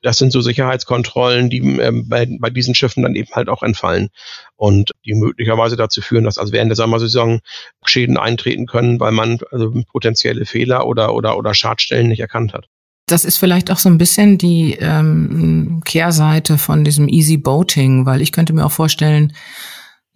das 0.03 0.19
sind 0.19 0.33
so 0.33 0.41
Sicherheitskontrollen, 0.41 1.51
die 1.51 1.59
äh, 1.79 1.93
bei, 1.93 2.27
bei 2.41 2.51
diesen 2.51 2.75
Schiffen 2.75 3.03
dann 3.03 3.15
eben 3.15 3.31
halt 3.33 3.49
auch 3.49 3.63
entfallen 3.63 4.09
und 4.57 4.93
die 5.05 5.15
möglicherweise 5.15 5.77
dazu 5.77 6.01
führen, 6.01 6.25
dass 6.25 6.39
also 6.39 6.53
während 6.53 6.71
der 6.71 6.77
Sommersaison 6.77 7.41
Schäden 7.85 8.17
eintreten 8.17 8.67
können, 8.67 9.01
weil 9.01 9.13
man 9.13 9.39
also 9.51 9.73
potenzielle 9.93 10.47
Fehler 10.47 10.87
oder, 10.87 11.15
oder, 11.15 11.37
oder 11.37 11.55
Schadstellen 11.55 12.09
nicht 12.09 12.21
erkannt 12.21 12.55
hat 12.55 12.69
das 13.09 13.25
ist 13.25 13.39
vielleicht 13.39 13.71
auch 13.71 13.79
so 13.79 13.89
ein 13.89 13.99
bisschen 13.99 14.39
die 14.39 14.75
ähm, 14.75 15.81
Kehrseite 15.85 16.59
von 16.59 16.85
diesem 16.85 17.09
Easy 17.09 17.37
Boating, 17.37 18.07
weil 18.07 18.23
ich 18.23 18.33
könnte 18.33 18.53
mir 18.53 18.65
auch 18.65 18.73
vorstellen, 18.73 19.33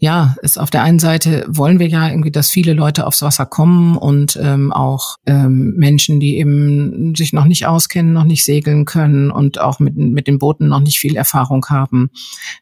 ja, 0.02 0.34
ist 0.42 0.58
auf 0.58 0.70
der 0.70 0.82
einen 0.82 0.98
Seite 0.98 1.44
wollen 1.46 1.78
wir 1.78 1.86
ja 1.86 2.08
irgendwie, 2.08 2.32
dass 2.32 2.48
viele 2.48 2.72
Leute 2.72 3.06
aufs 3.06 3.22
Wasser 3.22 3.46
kommen 3.46 3.96
und 3.96 4.36
ähm, 4.42 4.72
auch 4.72 5.14
ähm, 5.26 5.74
Menschen, 5.76 6.18
die 6.18 6.38
eben 6.38 7.14
sich 7.14 7.32
noch 7.32 7.44
nicht 7.44 7.66
auskennen, 7.66 8.12
noch 8.12 8.24
nicht 8.24 8.44
segeln 8.44 8.84
können 8.84 9.30
und 9.30 9.60
auch 9.60 9.78
mit, 9.78 9.96
mit 9.96 10.26
den 10.26 10.40
Booten 10.40 10.66
noch 10.66 10.80
nicht 10.80 10.98
viel 10.98 11.14
Erfahrung 11.14 11.64
haben, 11.68 12.10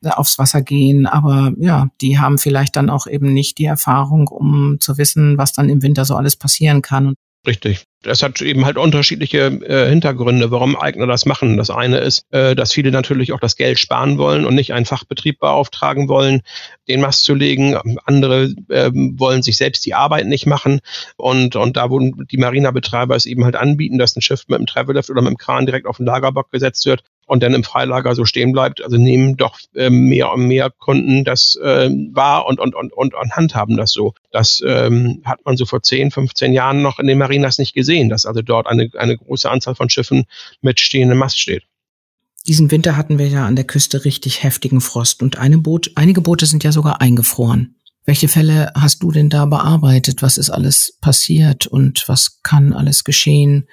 äh, 0.03 0.11
aufs 0.11 0.39
Wasser 0.39 0.61
gehen. 0.61 1.07
Aber 1.07 1.53
ja, 1.59 1.89
die 2.03 2.19
haben 2.19 2.37
vielleicht 2.37 2.77
dann 2.77 2.91
auch 2.91 3.07
eben 3.07 3.33
nicht 3.33 3.57
die 3.57 3.65
Erfahrung, 3.65 4.29
um 4.29 4.77
zu 4.79 4.99
wissen, 4.99 5.39
was 5.39 5.55
dann 5.55 5.71
im 5.71 5.83
Winter 5.83 6.05
so 6.05 6.17
alles 6.17 6.37
passieren 6.37 6.83
kann. 6.83 7.15
Richtig. 7.47 7.87
Das 8.03 8.23
hat 8.23 8.43
eben 8.43 8.67
halt 8.67 8.77
unterschiedliche 8.77 9.47
äh, 9.47 9.89
Hintergründe, 9.89 10.51
warum 10.51 10.77
Eigner 10.77 11.07
das 11.07 11.25
machen. 11.25 11.57
Das 11.57 11.71
eine 11.71 11.99
ist, 11.99 12.27
äh, 12.33 12.55
dass 12.55 12.73
viele 12.73 12.91
natürlich 12.91 13.33
auch 13.33 13.41
das 13.41 13.57
Geld 13.57 13.79
sparen 13.79 14.19
wollen 14.19 14.45
und 14.45 14.55
nicht 14.55 14.75
einen 14.75 14.85
Fachbetrieb 14.85 15.39
beauftragen 15.39 16.09
wollen, 16.09 16.43
den 16.87 17.01
Mast 17.01 17.25
zu 17.25 17.35
legen. 17.35 17.77
Andere 18.05 18.55
äh, 18.69 18.91
wollen 18.93 19.43
sich 19.43 19.57
selbst 19.57 19.87
die 19.87 19.95
Arbeit 19.95 20.27
nicht 20.27 20.45
machen. 20.45 20.81
Und, 21.17 21.57
und 21.57 21.79
da, 21.79 21.89
wo 21.89 21.99
die 21.99 22.37
Marina-Betreiber 22.37 23.17
es 23.17 23.25
eben 23.25 23.45
halt 23.45 23.57
anbieten, 23.57 23.97
dass 23.97 24.17
ein 24.17 24.23
Schiff 24.23 24.45
mit 24.49 24.59
einem 24.59 24.67
Travellift 24.67 25.09
oder 25.09 25.23
mit 25.23 25.29
einem 25.29 25.39
Kran 25.39 25.65
direkt 25.65 25.87
auf 25.87 25.97
den 25.97 26.07
Lagerbock 26.07 26.51
gesetzt 26.51 26.85
wird, 26.85 27.05
und 27.31 27.45
dann 27.45 27.55
im 27.55 27.63
Freilager 27.63 28.17
so 28.17 28.25
stehen 28.25 28.51
bleibt. 28.51 28.83
Also 28.83 28.97
nehmen 28.97 29.37
doch 29.37 29.61
äh, 29.77 29.89
mehr 29.89 30.33
und 30.33 30.49
mehr 30.49 30.69
Kunden 30.69 31.23
das 31.23 31.55
äh, 31.63 31.89
wahr 32.13 32.47
und, 32.47 32.59
und, 32.59 32.75
und, 32.75 32.93
und, 32.93 33.15
und 33.15 33.37
handhaben 33.37 33.77
das 33.77 33.93
so. 33.93 34.15
Das 34.33 34.61
ähm, 34.67 35.23
hat 35.25 35.39
man 35.45 35.57
so 35.57 35.65
vor 35.65 35.81
10, 35.81 36.11
15 36.11 36.53
Jahren 36.53 36.83
noch 36.83 36.99
in 36.99 37.07
den 37.07 37.19
Marinas 37.19 37.59
nicht 37.59 37.73
gesehen, 37.73 38.09
dass 38.09 38.27
also 38.27 38.43
dort 38.43 38.67
eine, 38.67 38.91
eine 38.99 39.17
große 39.17 39.49
Anzahl 39.49 39.77
von 39.77 39.89
Schiffen 39.89 40.25
mit 40.61 40.81
stehendem 40.81 41.19
Mast 41.19 41.39
steht. 41.39 41.63
Diesen 42.49 42.73
Winter 42.73 42.97
hatten 42.97 43.21
wir 43.21 43.29
ja 43.29 43.47
an 43.47 43.55
der 43.55 43.65
Küste 43.65 44.05
richtig 44.05 44.43
heftigen 44.43 44.81
Frost 44.81 45.23
und 45.23 45.39
eine 45.39 45.59
Boot, 45.59 45.93
einige 45.95 46.23
Boote 46.23 46.47
sind 46.47 46.65
ja 46.65 46.73
sogar 46.73 47.01
eingefroren. 47.01 47.77
Welche 48.05 48.27
Fälle 48.27 48.73
hast 48.75 49.05
du 49.05 49.13
denn 49.13 49.29
da 49.29 49.47
bearbeitet? 49.47 50.21
Was 50.21 50.37
ist 50.37 50.51
alles 50.51 50.99
passiert 51.01 51.69
und 51.69 52.09
was 52.09 52.43
kann 52.43 52.73
alles 52.73 53.05
geschehen? 53.05 53.69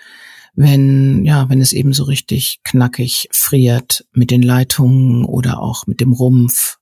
Wenn, 0.58 1.24
ja, 1.24 1.50
wenn 1.50 1.62
es 1.62 1.72
eben 1.72 1.94
so 1.94 2.04
richtig 2.04 2.60
knackig 2.64 3.30
friert 3.32 4.06
mit 4.12 4.32
den 4.32 4.42
Leitungen 4.42 5.24
oder 5.24 5.62
auch 5.62 5.86
mit 5.86 6.02
dem 6.02 6.12
Rumpf. 6.12 6.78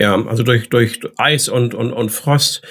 Ja, 0.00 0.20
also 0.26 0.42
durch, 0.42 0.68
durch 0.68 1.00
Eis 1.16 1.48
und, 1.48 1.74
und, 1.74 1.92
und 1.92 2.10
Frost 2.10 2.62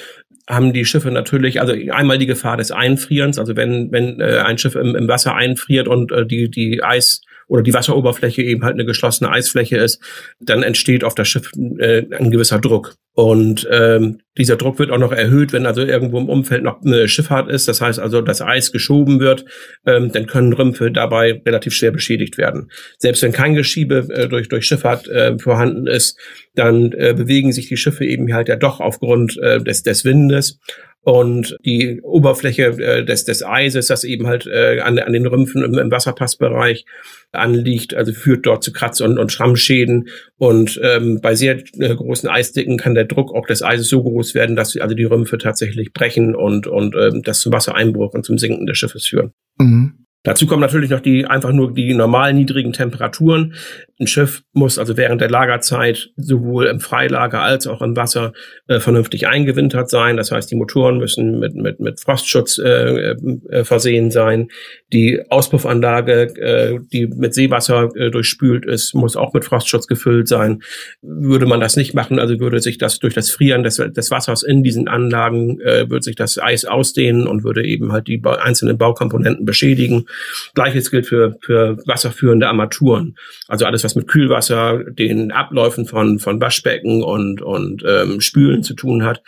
haben 0.50 0.74
die 0.74 0.86
Schiffe 0.86 1.12
natürlich, 1.12 1.62
also 1.62 1.74
einmal 1.92 2.18
die 2.18 2.26
Gefahr 2.26 2.58
des 2.58 2.72
Einfrierens, 2.72 3.40
also 3.40 3.56
wenn, 3.56 3.92
wenn 3.92 4.20
äh, 4.20 4.40
ein 4.40 4.58
Schiff 4.58 4.76
im, 4.76 4.96
im 4.96 5.08
Wasser 5.08 5.34
einfriert 5.34 5.88
und 5.88 6.12
äh, 6.12 6.26
die, 6.26 6.52
die 6.52 6.84
Eis 6.84 7.22
oder 7.48 7.64
die 7.64 7.74
Wasseroberfläche 7.74 8.42
eben 8.42 8.64
halt 8.64 8.74
eine 8.74 8.86
geschlossene 8.86 9.32
Eisfläche 9.32 9.78
ist, 9.78 10.02
dann 10.40 10.64
entsteht 10.64 11.04
auf 11.04 11.16
das 11.16 11.28
Schiff 11.28 11.52
äh, 11.80 12.04
ein 12.16 12.32
gewisser 12.32 12.60
Druck. 12.60 12.96
Und 13.14 13.68
ähm, 13.72 14.20
dieser 14.38 14.58
Druck 14.58 14.78
wird 14.78 14.92
auch 14.92 15.00
noch 15.00 15.12
erhöht, 15.12 15.52
wenn 15.52 15.66
also 15.66 15.82
irgendwo 15.82 16.20
im 16.20 16.30
Umfeld 16.30 16.62
noch 16.62 16.84
eine 16.84 17.08
Schifffahrt 17.08 17.50
ist. 17.50 17.68
Das 17.68 17.82
heißt 17.82 18.00
also, 18.00 18.22
das 18.22 18.42
Eis 18.42 18.72
geschoben 18.72 19.20
wird, 19.20 19.46
ähm, 19.88 20.12
dann 20.12 20.28
können 20.28 20.54
Rümpfe 20.54 20.92
dabei 20.92 21.42
relativ 21.44 21.74
schwer 21.74 21.92
beschädigt 21.92 22.38
werden. 22.38 22.70
Selbst 23.00 23.24
wenn 23.24 23.32
kein 23.32 23.56
Geschiebe 23.56 24.08
äh, 24.12 24.28
durch, 24.28 24.50
durch 24.50 24.66
Schifffahrt 24.66 25.08
äh, 25.08 25.40
vorhanden 25.40 25.88
ist, 25.88 26.20
dann 26.54 26.92
äh, 26.92 27.16
bewegen 27.18 27.54
sich 27.54 27.68
die 27.68 27.78
Schiffe 27.78 28.06
eben 28.06 28.32
halt 28.34 28.50
ja 28.50 28.56
doch 28.56 28.80
aufgrund 28.80 29.38
äh, 29.40 29.64
des, 29.64 29.82
des 29.82 30.06
Windes 30.06 30.60
und 31.08 31.58
die 31.64 32.02
Oberfläche 32.02 32.66
äh, 32.66 33.06
des, 33.06 33.24
des 33.24 33.42
Eises, 33.42 33.88
das 33.88 34.04
eben 34.04 34.28
halt 34.28 34.46
äh, 34.46 34.82
an, 34.82 35.00
an 35.00 35.14
den 35.14 35.26
Rümpfen 35.26 35.64
im, 35.64 35.78
im 35.78 35.90
Wasserpassbereich 35.90 36.84
anliegt, 37.32 37.94
also 37.94 38.12
führt 38.12 38.46
dort 38.46 38.62
zu 38.62 38.74
Kratz- 38.74 39.00
und, 39.00 39.18
und 39.18 39.32
Schrammschäden. 39.32 40.10
Und 40.36 40.78
ähm, 40.84 41.22
bei 41.22 41.34
sehr 41.34 41.64
äh, 41.80 41.96
großen 41.96 42.28
Eisdicken 42.28 42.76
kann 42.76 42.94
der 42.94 43.06
Druck 43.06 43.34
auch 43.34 43.46
des 43.46 43.64
Eises 43.64 43.88
so 43.88 44.04
groß 44.04 44.36
werden, 44.36 44.58
dass 44.58 44.76
also 44.76 44.96
die 44.96 45.06
Rümpfe 45.06 45.38
tatsächlich 45.38 45.94
brechen 45.94 46.36
und, 46.36 46.68
und 46.68 46.94
ähm, 46.94 47.22
das 47.24 47.40
zum 47.40 47.54
Wassereinbruch 47.54 48.14
und 48.14 48.26
zum 48.26 48.38
Sinken 48.38 48.66
des 48.66 48.78
Schiffes 48.78 49.08
führen. 49.08 49.32
Mhm. 49.58 50.08
Dazu 50.24 50.46
kommen 50.46 50.60
natürlich 50.60 50.90
noch 50.90 51.00
die 51.00 51.26
einfach 51.26 51.54
nur 51.54 51.74
die 51.74 51.94
normal 51.94 52.34
niedrigen 52.34 52.74
Temperaturen. 52.74 53.54
Ein 54.00 54.06
Schiff 54.06 54.44
muss 54.54 54.78
also 54.78 54.96
während 54.96 55.22
der 55.22 55.30
Lagerzeit 55.30 56.12
sowohl 56.18 56.68
im 56.68 56.80
Freilager 56.80 57.42
als 57.42 57.66
auch 57.66 57.82
im 57.82 57.96
Wasser 57.96 58.32
äh, 58.68 58.80
vernünftig 58.80 59.28
eingewintert 59.28 59.90
sein. 59.90 60.18
Das 60.18 60.32
heißt, 60.32 60.52
die 60.52 60.56
Motoren 60.56 61.00
müssen 61.00 61.40
mit, 61.40 61.56
mit, 61.56 61.80
mit 61.80 62.00
Frostschutz 62.00 62.60
äh, 62.60 63.16
äh, 63.50 63.64
versehen 63.64 64.12
sein. 64.12 64.50
Die 64.94 65.24
Auspuffanlage, 65.32 66.22
äh, 66.38 66.80
die 66.94 67.08
mit 67.08 67.34
Seewasser 67.34 67.90
äh, 67.96 68.12
durchspült 68.12 68.68
ist, 68.68 68.94
muss 68.94 69.16
auch 69.16 69.34
mit 69.34 69.46
Frostschutz 69.46 69.88
gefüllt 69.88 70.28
sein. 70.28 70.62
Würde 71.02 71.48
man 71.48 71.60
das 71.60 71.76
nicht 71.76 71.96
machen, 71.96 72.20
also 72.20 72.40
würde 72.40 72.60
sich 72.60 72.78
das 72.78 73.00
durch 73.00 73.16
das 73.16 73.32
Frieren 73.32 73.64
des, 73.64 73.78
des 73.78 74.12
Wassers 74.12 74.44
in 74.44 74.62
diesen 74.62 74.88
Anlagen, 74.88 75.60
äh, 75.62 75.90
würde 75.90 76.04
sich 76.04 76.16
das 76.16 76.38
Eis 76.38 76.66
ausdehnen 76.66 77.26
und 77.26 77.44
würde 77.44 77.66
eben 77.66 77.92
halt 77.92 78.08
die 78.08 78.22
einzelnen 78.24 78.78
Baukomponenten 78.78 79.46
beschädigen. 79.46 80.06
Gleiches 80.54 80.92
gilt 80.92 81.08
für, 81.08 81.36
für 81.42 81.78
wasserführende 81.88 82.48
Armaturen. 82.48 83.16
Also 83.48 83.66
alles, 83.66 83.87
was 83.88 83.96
mit 83.96 84.08
Kühlwasser, 84.08 84.84
den 84.84 85.32
Abläufen 85.32 85.86
von, 85.86 86.20
von 86.20 86.42
Waschbecken 86.42 87.04
und, 87.04 87.42
und 87.42 87.84
ähm, 87.88 88.20
Spülen 88.20 88.64
zu 88.64 88.74
tun 88.74 89.06
hat. 89.06 89.24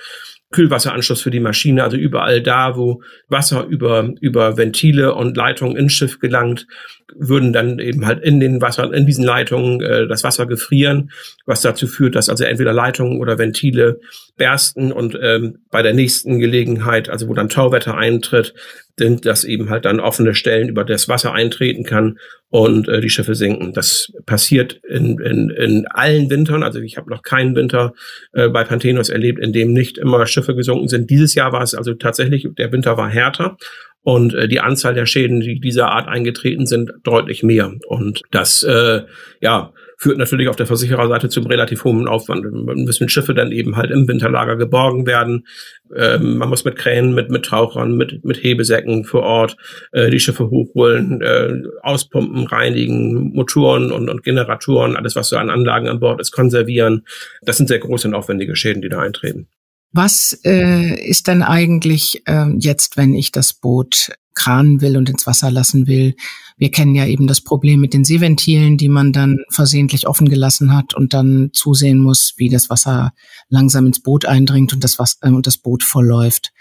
Kühlwasseranschluss 0.52 1.22
für 1.22 1.32
die 1.32 1.39
Maschine, 1.39 1.84
also 1.84 1.95
überall 1.95 2.41
da, 2.41 2.76
wo 2.76 3.02
Wasser 3.30 3.65
über, 3.65 4.12
über 4.19 4.58
Ventile 4.58 5.13
und 5.15 5.38
Leitungen 5.38 5.78
ins 5.78 5.93
Schiff 5.93 6.19
gelangt, 6.19 6.67
würden 7.15 7.54
dann 7.54 7.80
eben 7.80 8.06
halt 8.06 8.24
in 8.24 8.39
den 8.39 8.62
Wasser, 8.62 8.93
in 8.93 9.06
diesen 9.06 9.24
Leitungen 9.24 9.82
äh, 9.82 10.08
das 10.08 10.24
Wasser 10.24 10.45
gefrieren, 10.45 11.12
was 11.45 11.62
dazu 11.62 11.88
führt, 11.88 12.15
dass 12.15 12.30
also 12.30 12.43
entweder 12.43 12.74
Leitungen 12.74 13.19
oder 13.19 13.38
Ventile 13.38 14.00
bersten 14.38 14.91
und 14.91 15.17
ähm, 15.22 15.60
bei 15.72 15.82
der 15.82 15.93
nächsten 15.93 16.39
Gelegenheit, 16.39 17.10
also 17.10 17.28
wo 17.28 17.34
dann 17.34 17.50
Tauwetter 17.50 17.98
eintritt, 17.98 18.54
sind 18.98 19.26
das 19.26 19.43
eben 19.45 19.69
halt 19.69 19.86
dann 19.86 20.00
offene 20.00 20.36
Stellen, 20.36 20.69
über 20.69 20.84
das 20.84 21.08
Wasser 21.08 21.34
eintreten 21.34 21.84
kann 21.84 22.19
und 22.50 22.88
äh, 22.88 23.00
die 23.00 23.10
Schiffe 23.10 23.34
sinken. 23.34 23.74
Das 23.74 24.12
passiert 24.26 24.82
in, 24.88 25.19
in, 25.19 25.50
in 25.50 25.88
allen 25.88 26.30
Wintern. 26.30 26.63
Also 26.63 26.80
ich 26.80 26.98
habe 26.98 27.10
noch 27.10 27.22
keinen 27.22 27.56
Winter 27.56 27.93
äh, 28.34 28.50
bei 28.50 28.63
Panthenos 28.63 29.10
erlebt, 29.10 29.39
in 29.39 29.54
dem 29.54 29.72
nicht 29.72 29.98
immer 29.98 30.26
Schiffe 30.28 30.56
gesunken 30.56 30.89
sind. 30.89 31.10
Dieses 31.10 31.34
Jahr 31.34 31.52
war 31.54 31.62
es 31.62 31.74
also 31.74 31.93
tatsächlich, 31.93 32.48
der 32.58 32.72
Winter 32.72 32.98
war 32.98 33.10
härter 33.10 33.58
und 34.03 34.33
äh, 34.33 34.47
die 34.47 34.59
Anzahl 34.59 34.93
der 34.93 35.05
Schäden, 35.05 35.41
die 35.41 35.59
dieser 35.59 35.91
Art 35.91 36.07
eingetreten 36.07 36.65
sind, 36.65 36.91
deutlich 37.03 37.43
mehr. 37.43 37.73
Und 37.88 38.21
das, 38.31 38.63
äh, 38.63 39.01
ja, 39.41 39.73
führt 39.97 40.17
natürlich 40.17 40.47
auf 40.47 40.55
der 40.55 40.65
Versichererseite 40.65 41.27
zum 41.27 41.45
relativ 41.45 41.83
hohen 41.83 42.07
Aufwand. 42.07 42.45
Man 42.49 42.85
müssen 42.85 43.09
Schiffe 43.09 43.33
dann 43.33 43.51
eben 43.51 43.75
halt 43.75 43.91
im 43.91 44.07
Winterlager 44.07 44.55
geborgen 44.55 45.05
werden. 45.05 45.45
Ähm, 45.93 46.38
man 46.38 46.47
muss 46.47 46.63
mit 46.63 46.77
Kränen, 46.77 47.13
mit, 47.13 47.29
mit 47.29 47.45
Tauchern, 47.45 47.97
mit, 47.97 48.23
mit 48.23 48.41
Hebesäcken 48.41 49.03
vor 49.03 49.23
Ort 49.23 49.57
äh, 49.91 50.09
die 50.09 50.21
Schiffe 50.21 50.49
hochholen, 50.49 51.21
äh, 51.21 51.63
auspumpen, 51.81 52.47
reinigen, 52.47 53.33
Motoren 53.33 53.91
und, 53.91 54.09
und 54.09 54.23
Generatoren, 54.23 54.95
alles 54.95 55.17
was 55.17 55.27
so 55.27 55.35
an 55.35 55.49
Anlagen 55.49 55.89
an 55.89 55.99
Bord 55.99 56.21
ist, 56.21 56.31
konservieren. 56.31 57.05
Das 57.41 57.57
sind 57.57 57.67
sehr 57.67 57.79
große 57.79 58.07
und 58.07 58.13
aufwendige 58.13 58.55
Schäden, 58.55 58.81
die 58.81 58.89
da 58.89 58.99
eintreten. 58.99 59.49
Was 59.91 60.39
äh, 60.45 61.10
ist 61.10 61.28
denn 61.28 61.41
eigentlich 61.41 62.21
äh, 62.25 62.45
jetzt, 62.60 62.95
wenn 62.95 63.13
ich 63.13 63.32
das 63.32 63.54
Boot 63.54 64.12
kranen 64.36 64.82
will 64.82 64.95
und 64.97 65.10
ins 65.10 65.25
Wasser 65.25 65.49
lassen 65.49 65.88
will? 65.88 66.15
Wir 66.58 66.69
kennen 66.69 66.93
ja 66.93 67.06
eben 67.06 67.25
das 67.25 67.41
Problem 67.41 67.80
mit 67.80 67.93
den 67.93 68.04
Seeventilen, 68.04 68.78
die 68.78 68.89
man 68.89 69.13
dann 69.13 69.39
versehentlich 69.49 70.08
offen 70.08 70.30
gelassen 70.30 70.75
hat 70.75 70.93
und 70.93 71.13
dann 71.13 71.49
zusehen 71.54 71.99
muss, 71.99 72.34
wie 72.38 72.49
das 72.49 72.69
Wasser 72.69 73.13
langsam 73.49 73.88
ins 73.88 74.02
Boot 74.02 74.25
eindringt 74.25 74.73
und 74.73 74.84
das, 74.84 74.99
Wasser, 74.99 75.17
äh, 75.21 75.30
und 75.30 75.47
das 75.47 75.58
Boot 75.58 75.84
vollläuft. 75.84 76.52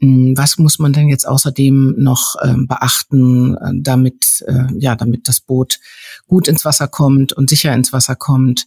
Hm, 0.00 0.34
was 0.36 0.56
muss 0.56 0.78
man 0.78 0.94
denn 0.94 1.08
jetzt 1.08 1.28
außerdem 1.28 1.96
noch 1.98 2.36
äh, 2.42 2.54
beachten, 2.56 3.56
damit, 3.82 4.42
äh, 4.46 4.66
ja, 4.78 4.96
damit 4.96 5.28
das 5.28 5.40
Boot 5.40 5.80
gut 6.26 6.48
ins 6.48 6.64
Wasser 6.64 6.88
kommt 6.88 7.34
und 7.34 7.50
sicher 7.50 7.74
ins 7.74 7.92
Wasser 7.92 8.16
kommt? 8.16 8.66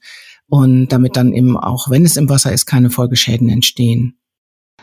Und 0.49 0.87
damit 0.87 1.17
dann 1.17 1.33
eben 1.33 1.57
auch, 1.57 1.89
wenn 1.89 2.05
es 2.05 2.17
im 2.17 2.29
Wasser 2.29 2.51
ist, 2.51 2.65
keine 2.65 2.89
Folgeschäden 2.89 3.49
entstehen. 3.49 4.17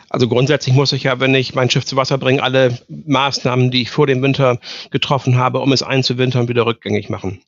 Also 0.09 0.27
grundsätzlich 0.27 0.75
muss 0.75 0.91
ich 0.91 1.03
ja, 1.03 1.19
wenn 1.19 1.33
ich 1.33 1.55
mein 1.55 1.69
Schiff 1.69 1.85
zu 1.85 1.95
Wasser 1.95 2.17
bringe, 2.17 2.43
alle 2.43 2.77
Maßnahmen, 2.89 3.71
die 3.71 3.81
ich 3.81 3.91
vor 3.91 4.07
dem 4.07 4.21
Winter 4.21 4.59
getroffen 4.91 5.37
habe, 5.37 5.59
um 5.59 5.71
es 5.71 5.83
einzuwintern, 5.83 6.47
wieder 6.47 6.65
rückgängig 6.65 7.09
machen. 7.09 7.41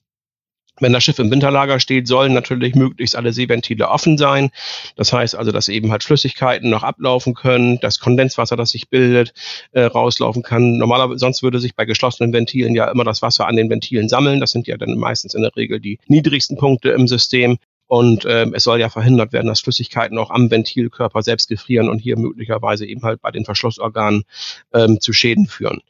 Wenn 0.79 0.93
das 0.93 1.03
Schiff 1.03 1.17
im 1.17 1.31
Winterlager 1.31 1.79
steht, 1.79 2.07
sollen 2.07 2.33
natürlich 2.33 2.75
möglichst 2.75 3.15
alle 3.15 3.33
Seeventile 3.33 3.89
offen 3.89 4.17
sein. 4.17 4.51
Das 4.95 5.11
heißt 5.11 5.35
also, 5.35 5.51
dass 5.51 5.69
eben 5.69 5.91
halt 5.91 6.03
Flüssigkeiten 6.03 6.69
noch 6.69 6.83
ablaufen 6.83 7.33
können, 7.33 7.79
das 7.79 7.99
Kondenswasser, 7.99 8.55
das 8.55 8.71
sich 8.71 8.89
bildet, 8.89 9.33
äh, 9.71 9.83
rauslaufen 9.83 10.43
kann. 10.43 10.77
Normalerweise, 10.77 11.17
sonst 11.19 11.41
würde 11.41 11.59
sich 11.59 11.75
bei 11.75 11.85
geschlossenen 11.85 12.31
Ventilen 12.31 12.75
ja 12.75 12.91
immer 12.91 13.03
das 13.03 13.21
Wasser 13.23 13.47
an 13.47 13.55
den 13.55 13.69
Ventilen 13.69 14.07
sammeln. 14.07 14.39
Das 14.39 14.51
sind 14.51 14.67
ja 14.67 14.77
dann 14.77 14.97
meistens 14.97 15.33
in 15.33 15.41
der 15.41 15.55
Regel 15.55 15.79
die 15.79 15.99
niedrigsten 16.07 16.57
Punkte 16.57 16.89
im 16.89 17.07
System. 17.07 17.57
Und 17.87 18.25
ähm, 18.27 18.53
es 18.53 18.63
soll 18.63 18.79
ja 18.79 18.89
verhindert 18.89 19.31
werden, 19.31 19.47
dass 19.47 19.61
Flüssigkeiten 19.61 20.17
auch 20.17 20.29
am 20.29 20.51
Ventilkörper 20.51 21.23
selbst 21.23 21.47
gefrieren 21.47 21.89
und 21.89 21.99
hier 21.99 22.17
möglicherweise 22.17 22.85
eben 22.85 23.01
halt 23.03 23.21
bei 23.21 23.31
den 23.31 23.45
Verschlussorganen 23.45 24.23
ähm, 24.73 24.99
zu 24.99 25.13
Schäden 25.13 25.47
führen. 25.47 25.81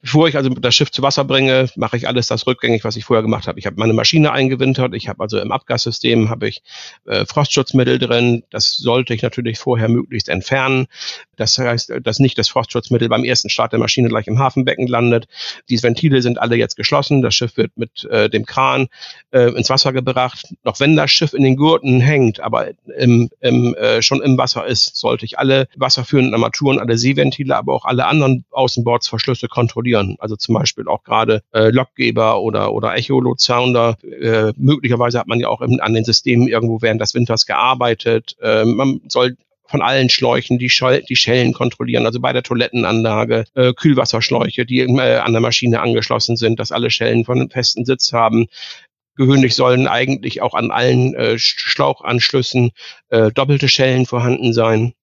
Bevor 0.00 0.28
ich 0.28 0.36
also 0.36 0.50
das 0.50 0.76
Schiff 0.76 0.92
zu 0.92 1.02
Wasser 1.02 1.24
bringe, 1.24 1.68
mache 1.74 1.96
ich 1.96 2.06
alles 2.06 2.28
das 2.28 2.46
rückgängig, 2.46 2.84
was 2.84 2.94
ich 2.94 3.04
vorher 3.04 3.22
gemacht 3.22 3.48
habe. 3.48 3.58
Ich 3.58 3.66
habe 3.66 3.76
meine 3.78 3.92
Maschine 3.92 4.30
eingewintert, 4.30 4.94
ich 4.94 5.08
habe 5.08 5.20
also 5.20 5.40
im 5.40 5.50
Abgassystem 5.50 6.30
habe 6.30 6.48
ich 6.48 6.62
äh, 7.06 7.26
Frostschutzmittel 7.26 7.98
drin. 7.98 8.44
Das 8.50 8.76
sollte 8.76 9.12
ich 9.12 9.22
natürlich 9.22 9.58
vorher 9.58 9.88
möglichst 9.88 10.28
entfernen. 10.28 10.86
Das 11.34 11.58
heißt, 11.58 11.94
dass 12.02 12.20
nicht 12.20 12.38
das 12.38 12.48
Frostschutzmittel 12.48 13.08
beim 13.08 13.24
ersten 13.24 13.50
Start 13.50 13.72
der 13.72 13.80
Maschine 13.80 14.08
gleich 14.08 14.28
im 14.28 14.38
Hafenbecken 14.38 14.86
landet. 14.86 15.26
Die 15.68 15.82
Ventile 15.82 16.22
sind 16.22 16.38
alle 16.38 16.54
jetzt 16.54 16.76
geschlossen. 16.76 17.20
Das 17.20 17.34
Schiff 17.34 17.56
wird 17.56 17.72
mit 17.76 18.04
äh, 18.04 18.30
dem 18.30 18.46
Kran 18.46 18.86
äh, 19.32 19.50
ins 19.50 19.68
Wasser 19.68 19.92
gebracht. 19.92 20.54
Noch 20.62 20.78
wenn 20.78 20.94
das 20.94 21.10
Schiff 21.10 21.32
in 21.32 21.42
den 21.42 21.56
Gurten 21.56 22.00
hängt, 22.00 22.38
aber 22.38 22.68
im, 22.96 23.30
im, 23.40 23.74
äh, 23.74 24.00
schon 24.00 24.22
im 24.22 24.38
Wasser 24.38 24.64
ist, 24.64 24.94
sollte 24.96 25.24
ich 25.24 25.40
alle 25.40 25.66
wasserführenden 25.76 26.34
Armaturen, 26.34 26.78
alle 26.78 26.96
Seeventile, 26.96 27.56
aber 27.56 27.74
auch 27.74 27.84
alle 27.84 28.06
anderen 28.06 28.44
Außenbordsverschlüsse 28.52 29.48
kontrollieren 29.48 29.87
kontrollieren. 29.88 30.16
Also 30.18 30.36
zum 30.36 30.54
Beispiel 30.54 30.88
auch 30.88 31.02
gerade 31.02 31.42
äh, 31.52 31.70
Loggeber 31.70 32.40
oder, 32.40 32.72
oder 32.72 32.96
Echolot-Sounder. 32.96 33.96
Äh, 34.02 34.52
möglicherweise 34.56 35.18
hat 35.18 35.28
man 35.28 35.40
ja 35.40 35.48
auch 35.48 35.60
an 35.60 35.94
den 35.94 36.04
Systemen 36.04 36.48
irgendwo 36.48 36.82
während 36.82 37.00
des 37.00 37.14
Winters 37.14 37.46
gearbeitet. 37.46 38.36
Äh, 38.40 38.64
man 38.64 39.00
soll 39.08 39.36
von 39.66 39.82
allen 39.82 40.08
Schläuchen 40.08 40.58
die, 40.58 40.70
Schall, 40.70 41.02
die 41.02 41.16
Schellen 41.16 41.52
kontrollieren, 41.52 42.06
also 42.06 42.20
bei 42.20 42.32
der 42.32 42.42
Toilettenanlage, 42.42 43.44
äh, 43.54 43.74
Kühlwasserschläuche, 43.74 44.64
die 44.64 44.80
äh, 44.80 45.16
an 45.18 45.32
der 45.32 45.42
Maschine 45.42 45.80
angeschlossen 45.80 46.36
sind, 46.36 46.58
dass 46.58 46.72
alle 46.72 46.90
Schellen 46.90 47.26
von 47.26 47.38
einem 47.38 47.50
festen 47.50 47.84
Sitz 47.84 48.12
haben. 48.12 48.46
Gewöhnlich 49.16 49.54
sollen 49.54 49.86
eigentlich 49.86 50.40
auch 50.40 50.54
an 50.54 50.70
allen 50.70 51.14
äh, 51.14 51.38
Schlauchanschlüssen 51.38 52.70
äh, 53.10 53.30
doppelte 53.32 53.68
Schellen 53.68 54.06
vorhanden 54.06 54.54
sein. 54.54 54.94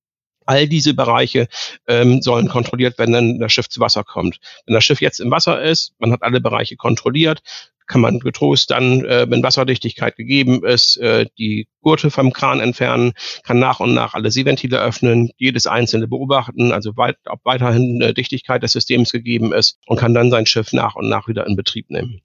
All 0.45 0.67
diese 0.67 0.93
Bereiche 0.93 1.47
ähm, 1.87 2.21
sollen 2.21 2.47
kontrolliert 2.47 2.97
werden, 2.97 3.13
wenn 3.13 3.39
das 3.39 3.53
Schiff 3.53 3.69
zu 3.69 3.79
Wasser 3.79 4.03
kommt. 4.03 4.39
Wenn 4.65 4.75
das 4.75 4.83
Schiff 4.83 5.01
jetzt 5.01 5.19
im 5.19 5.31
Wasser 5.31 5.61
ist, 5.61 5.93
man 5.99 6.11
hat 6.11 6.23
alle 6.23 6.41
Bereiche 6.41 6.75
kontrolliert, 6.75 7.41
kann 7.87 8.01
man 8.01 8.19
getrost 8.19 8.71
dann, 8.71 9.05
äh, 9.05 9.29
wenn 9.29 9.43
Wasserdichtigkeit 9.43 10.15
gegeben 10.15 10.65
ist, 10.65 10.97
äh, 10.97 11.27
die 11.37 11.67
Gurte 11.81 12.09
vom 12.09 12.33
Kran 12.33 12.59
entfernen, 12.59 13.13
kann 13.43 13.59
nach 13.59 13.79
und 13.79 13.93
nach 13.93 14.13
alle 14.13 14.31
Seeventile 14.31 14.79
öffnen, 14.79 15.29
jedes 15.37 15.67
einzelne 15.67 16.07
beobachten, 16.07 16.71
also 16.71 16.97
weit, 16.97 17.17
ob 17.27 17.43
weiterhin 17.43 18.01
äh, 18.01 18.13
Dichtigkeit 18.13 18.63
des 18.63 18.71
Systems 18.71 19.11
gegeben 19.11 19.53
ist 19.53 19.77
und 19.85 19.99
kann 19.99 20.13
dann 20.13 20.31
sein 20.31 20.45
Schiff 20.45 20.73
nach 20.73 20.95
und 20.95 21.09
nach 21.09 21.27
wieder 21.27 21.45
in 21.45 21.55
Betrieb 21.55 21.89
nehmen. 21.89 22.21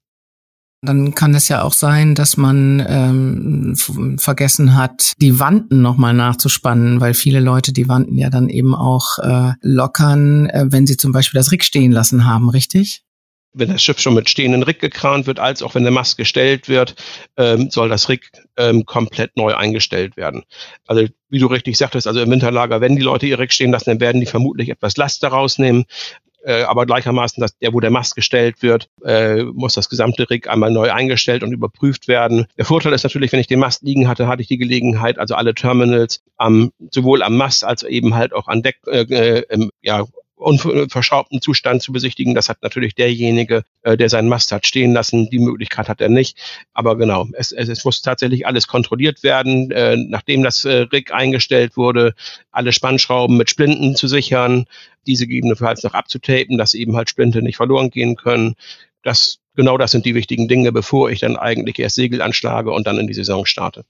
Dann 0.83 1.13
kann 1.13 1.35
es 1.35 1.47
ja 1.47 1.61
auch 1.61 1.73
sein, 1.73 2.15
dass 2.15 2.37
man 2.37 2.83
ähm, 2.87 4.17
vergessen 4.17 4.75
hat, 4.75 5.13
die 5.17 5.37
Wanden 5.37 5.83
nochmal 5.83 6.15
nachzuspannen, 6.15 6.99
weil 6.99 7.13
viele 7.13 7.39
Leute 7.39 7.71
die 7.71 7.87
Wanden 7.87 8.17
ja 8.17 8.31
dann 8.31 8.49
eben 8.49 8.73
auch 8.73 9.19
äh, 9.19 9.53
lockern, 9.61 10.47
äh, 10.49 10.65
wenn 10.69 10.87
sie 10.87 10.97
zum 10.97 11.11
Beispiel 11.11 11.37
das 11.37 11.51
Rick 11.51 11.63
stehen 11.63 11.91
lassen 11.91 12.25
haben, 12.25 12.49
richtig? 12.49 13.03
wenn 13.53 13.69
das 13.69 13.83
Schiff 13.83 13.99
schon 13.99 14.13
mit 14.13 14.29
stehenden 14.29 14.63
Rick 14.63 14.79
gekrant 14.79 15.27
wird, 15.27 15.39
als 15.39 15.61
auch 15.61 15.75
wenn 15.75 15.83
der 15.83 15.91
Mast 15.91 16.17
gestellt 16.17 16.69
wird, 16.69 16.95
ähm, 17.37 17.69
soll 17.69 17.89
das 17.89 18.07
Rick 18.07 18.31
ähm, 18.57 18.85
komplett 18.85 19.35
neu 19.35 19.53
eingestellt 19.53 20.15
werden. 20.15 20.43
Also 20.87 21.05
wie 21.29 21.39
du 21.39 21.47
richtig 21.47 21.77
sagtest, 21.77 22.07
also 22.07 22.21
im 22.21 22.31
Winterlager, 22.31 22.81
wenn 22.81 22.95
die 22.95 23.01
Leute 23.01 23.25
ihr 23.25 23.39
Rick 23.39 23.51
stehen 23.51 23.71
lassen, 23.71 23.89
dann 23.89 23.99
werden 23.99 24.21
die 24.21 24.27
vermutlich 24.27 24.69
etwas 24.69 24.95
Last 24.97 25.23
daraus 25.23 25.57
nehmen 25.57 25.85
äh, 26.43 26.63
aber 26.63 26.85
gleichermaßen, 26.85 27.41
dass 27.41 27.57
der, 27.57 27.73
wo 27.73 27.79
der 27.79 27.91
Mast 27.91 28.15
gestellt 28.15 28.61
wird, 28.61 28.89
äh, 29.03 29.43
muss 29.43 29.73
das 29.73 29.89
gesamte 29.89 30.29
Rig 30.29 30.49
einmal 30.49 30.71
neu 30.71 30.91
eingestellt 30.91 31.43
und 31.43 31.51
überprüft 31.51 32.07
werden. 32.07 32.47
Der 32.57 32.65
Vorteil 32.65 32.93
ist 32.93 33.03
natürlich, 33.03 33.31
wenn 33.31 33.39
ich 33.39 33.47
den 33.47 33.59
Mast 33.59 33.83
liegen 33.83 34.07
hatte, 34.07 34.27
hatte 34.27 34.41
ich 34.41 34.47
die 34.47 34.57
Gelegenheit, 34.57 35.19
also 35.19 35.35
alle 35.35 35.53
Terminals 35.53 36.21
am, 36.37 36.71
sowohl 36.91 37.23
am 37.23 37.37
Mast 37.37 37.63
als 37.63 37.83
eben 37.83 38.15
halt 38.15 38.33
auch 38.33 38.47
an 38.47 38.63
Deck, 38.63 38.77
äh, 38.87 39.01
äh, 39.01 39.69
ja, 39.81 40.05
unverschraubten 40.41 41.41
Zustand 41.41 41.81
zu 41.81 41.91
besichtigen. 41.91 42.35
Das 42.35 42.49
hat 42.49 42.61
natürlich 42.63 42.95
derjenige, 42.95 43.63
äh, 43.83 43.95
der 43.95 44.09
seinen 44.09 44.27
Mast 44.27 44.51
hat 44.51 44.65
stehen 44.65 44.93
lassen. 44.93 45.29
Die 45.29 45.39
Möglichkeit 45.39 45.87
hat 45.87 46.01
er 46.01 46.09
nicht. 46.09 46.37
Aber 46.73 46.97
genau, 46.97 47.27
es, 47.33 47.51
es, 47.51 47.69
es 47.69 47.85
muss 47.85 48.01
tatsächlich 48.01 48.47
alles 48.47 48.67
kontrolliert 48.67 49.23
werden. 49.23 49.71
Äh, 49.71 49.97
nachdem 49.97 50.43
das 50.43 50.65
äh, 50.65 50.87
Rig 50.91 51.13
eingestellt 51.13 51.77
wurde, 51.77 52.13
alle 52.51 52.73
Spannschrauben 52.73 53.37
mit 53.37 53.49
Splinten 53.49 53.95
zu 53.95 54.07
sichern, 54.07 54.65
diese 55.07 55.27
gegebenenfalls 55.27 55.83
noch 55.83 55.93
abzutapen, 55.93 56.57
dass 56.57 56.73
eben 56.73 56.95
halt 56.95 57.09
Splinte 57.09 57.41
nicht 57.41 57.57
verloren 57.57 57.89
gehen 57.89 58.15
können. 58.15 58.55
Das, 59.03 59.39
genau 59.55 59.77
das 59.77 59.91
sind 59.91 60.05
die 60.05 60.15
wichtigen 60.15 60.47
Dinge, 60.47 60.71
bevor 60.71 61.09
ich 61.09 61.19
dann 61.19 61.37
eigentlich 61.37 61.79
erst 61.79 61.95
Segel 61.95 62.21
anschlage 62.21 62.71
und 62.71 62.87
dann 62.87 62.97
in 62.97 63.07
die 63.07 63.13
Saison 63.13 63.45
starte. 63.45 63.85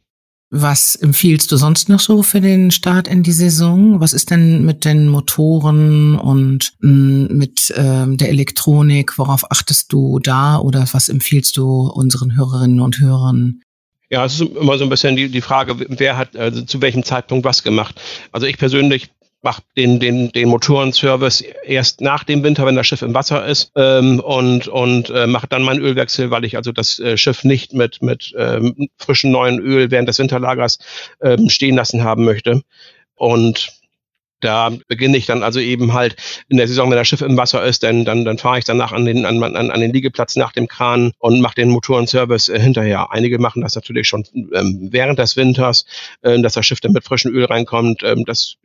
Was 0.54 0.98
empfiehlst 0.98 1.50
du 1.54 1.56
sonst 1.56 1.88
noch 1.88 2.02
so 2.02 2.24
für 2.24 2.42
den 2.42 2.72
Start 2.72 3.08
in 3.08 3.24
die 3.24 3.32
Saison? 3.32 4.02
Was 4.02 4.12
ist 4.12 4.32
denn 4.32 4.66
mit 4.66 4.84
den 4.84 5.08
Motoren 5.08 6.16
und 6.16 6.74
mm, 6.82 7.28
mit 7.30 7.74
ähm, 7.78 8.18
der 8.18 8.28
Elektronik? 8.28 9.18
Worauf 9.18 9.50
achtest 9.50 9.94
du 9.94 10.20
da 10.20 10.58
oder 10.58 10.86
was 10.92 11.08
empfiehlst 11.08 11.56
du 11.56 11.88
unseren 11.88 12.36
Hörerinnen 12.36 12.82
und 12.82 13.00
Hörern? 13.00 13.62
Ja, 14.10 14.26
es 14.26 14.42
ist 14.42 14.42
immer 14.42 14.78
so 14.78 14.84
ein 14.84 14.90
bisschen 14.90 15.16
die, 15.16 15.30
die 15.30 15.40
Frage, 15.40 15.86
wer 15.88 16.18
hat 16.18 16.36
also 16.36 16.64
zu 16.64 16.82
welchem 16.82 17.04
Zeitpunkt 17.04 17.46
was 17.46 17.64
gemacht. 17.64 18.02
Also 18.34 18.46
ich 18.46 18.58
persönlich 18.58 19.10
macht 19.42 19.64
den, 19.76 20.00
den, 20.00 20.32
den 20.32 20.50
Motorenservice 20.50 21.44
erst 21.66 22.02
nach 22.02 22.24
dem 22.24 22.44
Winter, 22.44 22.66
wenn 22.66 22.76
das 22.76 22.88
Schiff 22.88 23.02
im 23.02 23.14
Wasser 23.14 23.46
ist 23.46 23.72
ähm, 23.76 24.20
und, 24.20 24.68
und 24.68 25.10
äh, 25.10 25.28
macht 25.28 25.52
dann 25.52 25.64
meinen 25.64 25.82
Ölwechsel, 25.82 26.30
weil 26.30 26.46
ich 26.46 26.58
also 26.58 26.72
das 26.72 27.00
äh, 27.00 27.18
Schiff 27.18 27.44
nicht 27.44 27.74
mit, 27.74 28.02
mit 28.02 28.34
ähm, 28.38 28.90
frischem 28.98 29.32
neuen 29.32 29.60
Öl 29.60 29.90
während 29.90 30.08
des 30.08 30.20
Winterlagers 30.20 30.78
ähm, 31.22 31.50
stehen 31.50 31.76
lassen 31.76 32.04
haben 32.04 32.24
möchte. 32.24 32.62
Und 33.16 33.82
da 34.42 34.72
beginne 34.88 35.18
ich 35.18 35.28
dann 35.28 35.44
also 35.44 35.60
eben 35.60 35.94
halt 35.94 36.16
in 36.50 36.58
der 36.58 36.68
Saison, 36.68 36.90
wenn 36.90 36.98
das 36.98 37.08
Schiff 37.08 37.22
im 37.22 37.38
Wasser 37.38 37.64
ist, 37.64 37.84
dann, 37.84 38.06
dann, 38.06 38.26
dann 38.26 38.38
fahre 38.38 38.60
ich 38.60 38.66
danach 38.66 38.92
an 38.92 39.06
den, 39.06 39.26
an, 39.26 39.42
an, 39.42 39.72
an 39.72 39.80
den 39.80 39.94
Liegeplatz 39.94 40.36
nach 40.36 40.52
dem 40.52 40.68
Kran 40.68 41.14
und 41.20 41.42
mache 41.42 41.56
den 41.56 41.70
Motorenservice 41.70 42.50
äh, 42.50 42.60
hinterher. 42.60 43.12
Einige 43.12 43.40
machen 43.40 43.62
das 43.62 43.76
natürlich 43.76 44.08
schon 44.08 44.24
ähm, 44.54 44.90
während 44.92 45.20
des 45.20 45.38
Winters, 45.38 45.86
äh, 46.22 46.40
dass 46.42 46.54
das 46.54 46.66
Schiff 46.66 46.82
dann 46.82 46.92
mit 46.92 47.04
frischem 47.04 47.34
Öl 47.34 47.46
reinkommt. 47.46 48.04
Ähm, 48.04 48.24
das 48.26 48.58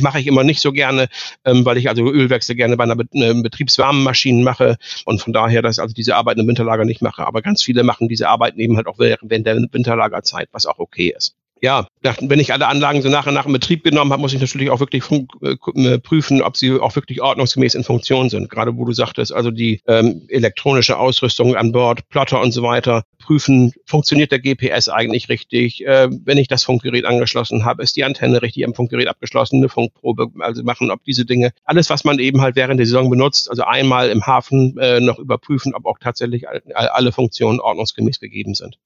mache 0.00 0.20
ich 0.20 0.26
immer 0.26 0.44
nicht 0.44 0.60
so 0.60 0.72
gerne, 0.72 1.08
ähm, 1.44 1.64
weil 1.64 1.78
ich 1.78 1.88
also 1.88 2.10
Ölwechsel 2.10 2.56
gerne 2.56 2.76
bei 2.76 2.84
einer 2.84 2.96
Be 2.96 3.04
äh, 3.12 3.34
betriebswarmen 3.42 4.02
Maschine 4.02 4.42
mache 4.42 4.76
und 5.04 5.20
von 5.20 5.32
daher, 5.32 5.62
dass 5.62 5.78
ich 5.78 5.82
also 5.82 5.94
diese 5.94 6.16
Arbeiten 6.16 6.40
im 6.40 6.48
Winterlager 6.48 6.84
nicht 6.84 7.02
mache. 7.02 7.26
Aber 7.26 7.42
ganz 7.42 7.62
viele 7.62 7.82
machen 7.82 8.08
diese 8.08 8.28
Arbeiten 8.28 8.60
eben 8.60 8.76
halt 8.76 8.86
auch 8.86 8.98
während 8.98 9.46
der 9.46 9.56
Winterlagerzeit, 9.56 10.48
was 10.52 10.66
auch 10.66 10.78
okay 10.78 11.14
ist 11.16 11.34
ja, 11.66 11.84
wenn 12.20 12.38
ich 12.38 12.52
alle 12.52 12.68
Anlagen 12.68 13.02
so 13.02 13.08
nach 13.08 13.26
und 13.26 13.34
nach 13.34 13.44
in 13.44 13.52
Betrieb 13.52 13.82
genommen 13.82 14.12
habe, 14.12 14.22
muss 14.22 14.32
ich 14.32 14.40
natürlich 14.40 14.70
auch 14.70 14.78
wirklich 14.78 15.02
äh, 15.10 15.56
äh, 15.74 15.98
prüfen, 15.98 16.40
ob 16.40 16.56
sie 16.56 16.78
auch 16.78 16.94
wirklich 16.94 17.20
ordnungsgemäß 17.20 17.74
in 17.74 17.82
Funktion 17.82 18.30
sind. 18.30 18.48
Gerade 18.48 18.76
wo 18.76 18.84
du 18.84 18.92
sagtest, 18.92 19.32
also 19.32 19.50
die 19.50 19.80
ähm, 19.88 20.22
elektronische 20.28 20.96
Ausrüstung 20.96 21.56
an 21.56 21.72
Bord, 21.72 22.08
Plotter 22.08 22.40
und 22.40 22.52
so 22.52 22.62
weiter, 22.62 23.02
prüfen, 23.18 23.72
funktioniert 23.84 24.30
der 24.30 24.38
GPS 24.38 24.88
eigentlich 24.88 25.28
richtig? 25.28 25.84
Äh, 25.84 26.08
wenn 26.24 26.38
ich 26.38 26.46
das 26.46 26.62
Funkgerät 26.62 27.04
angeschlossen 27.04 27.64
habe, 27.64 27.82
ist 27.82 27.96
die 27.96 28.04
Antenne 28.04 28.42
richtig 28.42 28.64
am 28.64 28.74
Funkgerät 28.74 29.08
abgeschlossen, 29.08 29.56
eine 29.56 29.68
Funkprobe, 29.68 30.28
also 30.38 30.62
machen, 30.62 30.92
ob 30.92 31.02
diese 31.02 31.24
Dinge, 31.24 31.50
alles, 31.64 31.90
was 31.90 32.04
man 32.04 32.20
eben 32.20 32.42
halt 32.42 32.54
während 32.54 32.78
der 32.78 32.86
Saison 32.86 33.10
benutzt, 33.10 33.50
also 33.50 33.64
einmal 33.64 34.10
im 34.10 34.24
Hafen 34.24 34.78
äh, 34.78 35.00
noch 35.00 35.18
überprüfen, 35.18 35.74
ob 35.74 35.84
auch 35.86 35.98
tatsächlich 35.98 36.44
alle 36.76 37.10
Funktionen 37.10 37.58
ordnungsgemäß 37.58 38.20
gegeben 38.20 38.54
sind. 38.54 38.78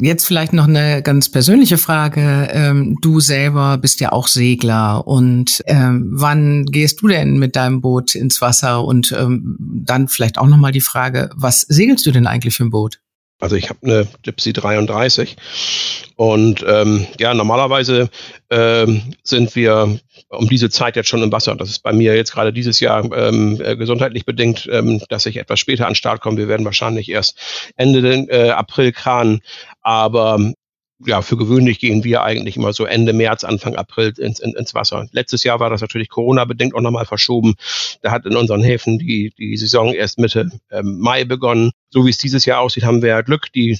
Jetzt 0.00 0.26
vielleicht 0.26 0.52
noch 0.52 0.66
eine 0.66 1.02
ganz 1.02 1.30
persönliche 1.30 1.78
Frage. 1.78 2.48
Ähm, 2.50 2.98
du 3.00 3.20
selber 3.20 3.78
bist 3.78 4.00
ja 4.00 4.10
auch 4.10 4.26
Segler 4.26 5.06
und 5.06 5.62
ähm, 5.66 6.08
wann 6.12 6.66
gehst 6.66 7.00
du 7.00 7.06
denn 7.06 7.38
mit 7.38 7.54
deinem 7.54 7.80
Boot 7.80 8.16
ins 8.16 8.40
Wasser? 8.40 8.84
Und 8.84 9.12
ähm, 9.12 9.56
dann 9.60 10.08
vielleicht 10.08 10.36
auch 10.38 10.48
nochmal 10.48 10.72
die 10.72 10.80
Frage, 10.80 11.30
was 11.36 11.60
segelst 11.60 12.04
du 12.06 12.10
denn 12.10 12.26
eigentlich 12.26 12.56
für 12.56 12.64
ein 12.64 12.70
Boot? 12.70 12.98
Also 13.40 13.56
ich 13.56 13.68
habe 13.68 13.80
eine 13.82 14.08
Gypsy 14.22 14.52
33 14.52 15.36
und 16.16 16.64
ähm, 16.66 17.06
ja, 17.18 17.34
normalerweise 17.34 18.08
ähm, 18.48 19.02
sind 19.22 19.54
wir 19.54 19.98
um 20.28 20.48
diese 20.48 20.70
Zeit 20.70 20.96
jetzt 20.96 21.08
schon 21.08 21.22
im 21.22 21.32
Wasser. 21.32 21.54
Das 21.56 21.68
ist 21.68 21.82
bei 21.82 21.92
mir 21.92 22.16
jetzt 22.16 22.32
gerade 22.32 22.52
dieses 22.52 22.80
Jahr 22.80 23.04
ähm, 23.12 23.60
äh, 23.62 23.76
gesundheitlich 23.76 24.24
bedingt, 24.24 24.68
ähm, 24.70 25.02
dass 25.08 25.26
ich 25.26 25.36
etwas 25.36 25.60
später 25.60 25.86
an 25.86 25.94
Start 25.94 26.20
komme. 26.20 26.38
Wir 26.38 26.48
werden 26.48 26.64
wahrscheinlich 26.64 27.10
erst 27.10 27.38
Ende 27.76 28.00
äh, 28.30 28.50
April 28.50 28.92
kranen, 28.92 29.40
aber 29.84 30.52
ja, 31.06 31.22
für 31.22 31.36
gewöhnlich 31.36 31.80
gehen 31.80 32.04
wir 32.04 32.22
eigentlich 32.22 32.56
immer 32.56 32.72
so 32.72 32.84
Ende 32.84 33.12
März, 33.12 33.44
Anfang 33.44 33.74
April 33.76 34.12
ins, 34.18 34.40
in, 34.40 34.54
ins 34.54 34.74
Wasser. 34.74 35.06
Letztes 35.12 35.44
Jahr 35.44 35.60
war 35.60 35.70
das 35.70 35.80
natürlich 35.80 36.08
Corona-bedingt 36.08 36.74
auch 36.74 36.80
nochmal 36.80 37.04
verschoben. 37.04 37.54
Da 38.02 38.10
hat 38.10 38.26
in 38.26 38.36
unseren 38.36 38.62
Häfen 38.62 38.98
die, 38.98 39.32
die 39.38 39.56
Saison 39.56 39.92
erst 39.92 40.18
Mitte 40.18 40.50
ähm, 40.70 40.98
Mai 41.00 41.24
begonnen. 41.24 41.72
So 41.90 42.06
wie 42.06 42.10
es 42.10 42.18
dieses 42.18 42.44
Jahr 42.44 42.60
aussieht, 42.60 42.84
haben 42.84 43.02
wir 43.02 43.10
ja 43.10 43.20
Glück. 43.22 43.52
Die 43.52 43.78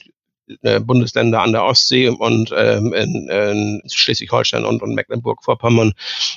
äh, 0.62 0.80
Bundesländer 0.80 1.40
an 1.40 1.52
der 1.52 1.64
Ostsee 1.64 2.08
und 2.08 2.52
ähm, 2.54 2.92
in, 2.92 3.28
in 3.30 3.82
Schleswig-Holstein 3.90 4.64
und, 4.64 4.82
und 4.82 4.94
Mecklenburg-Vorpommern 4.94 5.92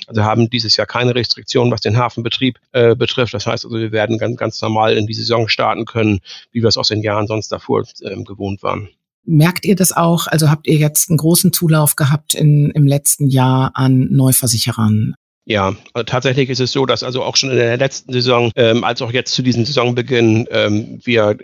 also 0.06 0.22
haben 0.22 0.48
dieses 0.48 0.76
Jahr 0.78 0.86
keine 0.86 1.14
Restriktionen, 1.14 1.70
was 1.70 1.82
den 1.82 1.98
Hafenbetrieb 1.98 2.58
äh, 2.72 2.94
betrifft. 2.94 3.34
Das 3.34 3.46
heißt 3.46 3.66
also, 3.66 3.76
wir 3.76 3.92
werden 3.92 4.16
ganz, 4.16 4.38
ganz 4.38 4.62
normal 4.62 4.96
in 4.96 5.06
die 5.06 5.14
Saison 5.14 5.48
starten 5.48 5.84
können, 5.84 6.20
wie 6.52 6.62
wir 6.62 6.68
es 6.68 6.78
aus 6.78 6.88
den 6.88 7.02
Jahren 7.02 7.26
sonst 7.26 7.52
davor 7.52 7.84
ähm, 8.02 8.24
gewohnt 8.24 8.62
waren. 8.62 8.88
Merkt 9.30 9.66
ihr 9.66 9.76
das 9.76 9.92
auch? 9.92 10.26
Also 10.26 10.50
habt 10.50 10.66
ihr 10.66 10.78
jetzt 10.78 11.10
einen 11.10 11.18
großen 11.18 11.52
Zulauf 11.52 11.96
gehabt 11.96 12.34
in, 12.34 12.70
im 12.70 12.86
letzten 12.86 13.28
Jahr 13.28 13.72
an 13.74 14.08
Neuversicherern? 14.10 15.14
Ja, 15.44 15.74
also 15.92 16.04
tatsächlich 16.04 16.48
ist 16.48 16.60
es 16.60 16.72
so, 16.72 16.86
dass 16.86 17.02
also 17.02 17.22
auch 17.22 17.36
schon 17.36 17.50
in 17.50 17.56
der 17.56 17.76
letzten 17.76 18.10
Saison, 18.12 18.50
ähm, 18.56 18.84
als 18.84 19.02
auch 19.02 19.12
jetzt 19.12 19.34
zu 19.34 19.42
diesem 19.42 19.66
Saisonbeginn, 19.66 20.46
ähm, 20.50 21.00
wir 21.04 21.36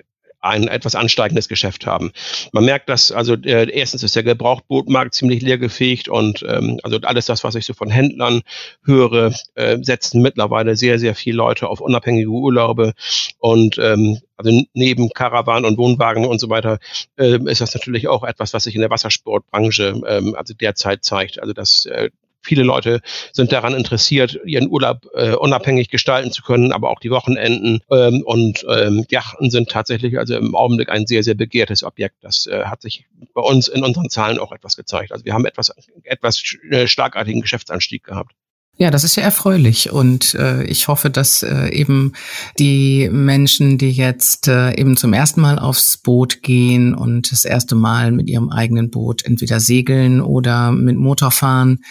ein 0.45 0.69
etwas 0.69 0.95
ansteigendes 0.95 1.49
Geschäft 1.49 1.87
haben. 1.87 2.13
Man 2.53 2.65
merkt, 2.65 2.89
dass 2.89 3.11
also 3.11 3.35
äh, 3.35 3.71
erstens 3.71 4.03
ist 4.03 4.15
der 4.15 4.23
Gebrauchtbootmarkt 4.23 5.15
ziemlich 5.15 5.43
leergefegt 5.43 6.09
und 6.09 6.45
ähm, 6.49 6.79
also 6.83 6.99
alles 7.03 7.27
das, 7.27 7.45
was 7.45 7.55
ich 7.55 7.65
so 7.65 7.75
von 7.75 7.91
Händlern 7.91 8.43
höre, 8.85 9.33
äh, 9.55 9.79
setzen 9.83 10.23
mittlerweile 10.23 10.77
sehr, 10.77 10.99
sehr 10.99 11.15
viele 11.15 11.39
Leute 11.39 11.69
auf 11.69 11.81
unabhängige 11.81 12.29
Urlaube 12.29 12.93
und 13.39 13.79
ähm, 13.79 14.21
also 14.37 14.63
neben 14.75 15.11
Karawan 15.11 15.65
und 15.65 15.79
Wohnwagen 15.79 16.27
und 16.27 16.41
so 16.41 16.51
weiter 16.51 16.79
äh, 17.17 17.39
ist 17.47 17.61
das 17.61 17.75
natürlich 17.75 18.09
auch 18.09 18.25
etwas, 18.25 18.53
was 18.53 18.65
sich 18.65 18.75
in 18.75 18.81
der 18.81 18.91
Wassersportbranche 18.91 20.01
ähm, 20.07 20.35
also 20.37 20.55
derzeit 20.55 21.05
zeigt. 21.05 21.41
Also 21.41 21.53
dass 21.53 21.87
äh, 21.87 22.11
Viele 22.45 22.63
Leute 22.63 23.01
sind 23.33 23.53
daran 23.53 23.75
interessiert, 23.75 24.39
ihren 24.45 24.69
Urlaub 24.69 25.07
äh, 25.15 25.33
unabhängig 25.33 25.89
gestalten 25.89 26.31
zu 26.31 26.43
können, 26.43 26.73
aber 26.73 26.91
auch 26.91 27.01
die 27.01 27.11
Wochenenden 27.11 27.81
ähm, 27.91 28.23
und 28.25 28.65
ähm, 28.69 29.05
Yachten 29.09 29.51
sind 29.51 29.71
tatsächlich 29.71 30.19
also 30.19 30.37
im 30.37 30.55
Augenblick 30.55 30.91
ein 30.91 31.07
sehr, 31.07 31.23
sehr 31.23 31.35
begehrtes 31.35 31.83
Objekt. 31.83 32.17
Das 32.21 32.47
äh, 32.47 32.65
hat 32.65 32.83
sich 32.83 33.07
bei 33.33 33.41
uns 33.41 33.69
in 33.69 33.83
unseren 33.83 34.11
Zahlen 34.11 34.39
auch 34.39 34.53
etwas 34.53 34.77
gezeigt. 34.77 35.13
Also 35.13 35.25
wir 35.25 35.33
haben 35.33 35.47
etwas, 35.47 35.73
etwas 36.03 36.43
äh, 36.71 36.87
starkartigen 36.87 37.41
Geschäftsanstieg 37.41 38.05
gehabt. 38.05 38.35
Ja, 38.77 38.91
das 38.91 39.05
ist 39.05 39.15
ja 39.15 39.23
erfreulich. 39.23 39.93
Und 39.93 40.35
äh, 40.35 40.65
ich 40.65 40.89
hoffe, 40.89 41.09
dass 41.09 41.45
äh, 41.45 41.69
eben 41.69 42.13
die 42.59 43.09
Menschen, 43.09 43.79
die 43.79 43.93
jetzt 43.93 44.49
äh, 44.49 44.75
eben 44.75 44.97
zum 44.97 45.13
ersten 45.13 45.41
Mal 45.41 45.61
aufs 45.61 45.97
Boot 45.97 46.43
gehen 46.43 46.93
und 46.93 47.31
das 47.31 47.45
erste 47.45 47.77
Mal 47.77 48.11
mit 48.11 48.29
ihrem 48.29 48.51
eigenen 48.51 48.91
Boot 48.91 49.25
entweder 49.25 49.61
segeln 49.61 50.21
oder 50.21 50.73
mit 50.73 50.97
Motor 50.97 51.31
fahren 51.31 51.85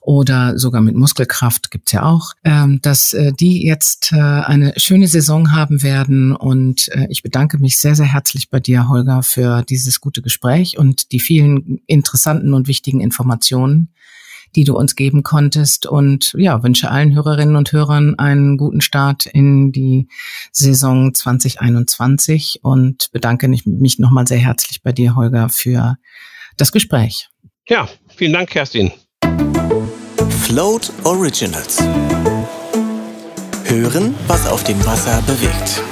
oder 0.00 0.58
sogar 0.58 0.80
mit 0.80 0.96
Muskelkraft 0.96 1.70
gibt's 1.70 1.92
ja 1.92 2.02
auch, 2.02 2.32
ähm, 2.42 2.80
dass 2.82 3.12
äh, 3.12 3.32
die 3.32 3.64
jetzt 3.64 4.10
äh, 4.10 4.16
eine 4.16 4.72
schöne 4.76 5.06
Saison 5.06 5.52
haben 5.52 5.84
werden. 5.84 6.34
Und 6.34 6.88
äh, 6.88 7.06
ich 7.10 7.22
bedanke 7.22 7.58
mich 7.58 7.78
sehr, 7.78 7.94
sehr 7.94 8.12
herzlich 8.12 8.50
bei 8.50 8.58
dir, 8.58 8.88
Holger, 8.88 9.22
für 9.22 9.62
dieses 9.62 10.00
gute 10.00 10.20
Gespräch 10.20 10.78
und 10.78 11.12
die 11.12 11.20
vielen 11.20 11.80
interessanten 11.86 12.54
und 12.54 12.66
wichtigen 12.66 13.00
Informationen 13.00 13.90
die 14.56 14.64
du 14.64 14.76
uns 14.76 14.96
geben 14.96 15.22
konntest. 15.22 15.86
Und 15.86 16.32
ja, 16.36 16.62
wünsche 16.62 16.90
allen 16.90 17.14
Hörerinnen 17.14 17.56
und 17.56 17.72
Hörern 17.72 18.18
einen 18.18 18.56
guten 18.56 18.80
Start 18.80 19.26
in 19.26 19.72
die 19.72 20.08
Saison 20.52 21.14
2021 21.14 22.60
und 22.62 23.08
bedanke 23.12 23.48
mich 23.48 23.98
nochmal 23.98 24.26
sehr 24.26 24.38
herzlich 24.38 24.82
bei 24.82 24.92
dir, 24.92 25.16
Holger, 25.16 25.48
für 25.48 25.96
das 26.56 26.72
Gespräch. 26.72 27.28
Ja, 27.68 27.88
vielen 28.14 28.32
Dank, 28.32 28.50
Kerstin. 28.50 28.92
Float 30.40 30.92
Originals. 31.04 31.82
Hören, 33.64 34.14
was 34.26 34.46
auf 34.46 34.62
dem 34.64 34.84
Wasser 34.84 35.22
bewegt. 35.22 35.82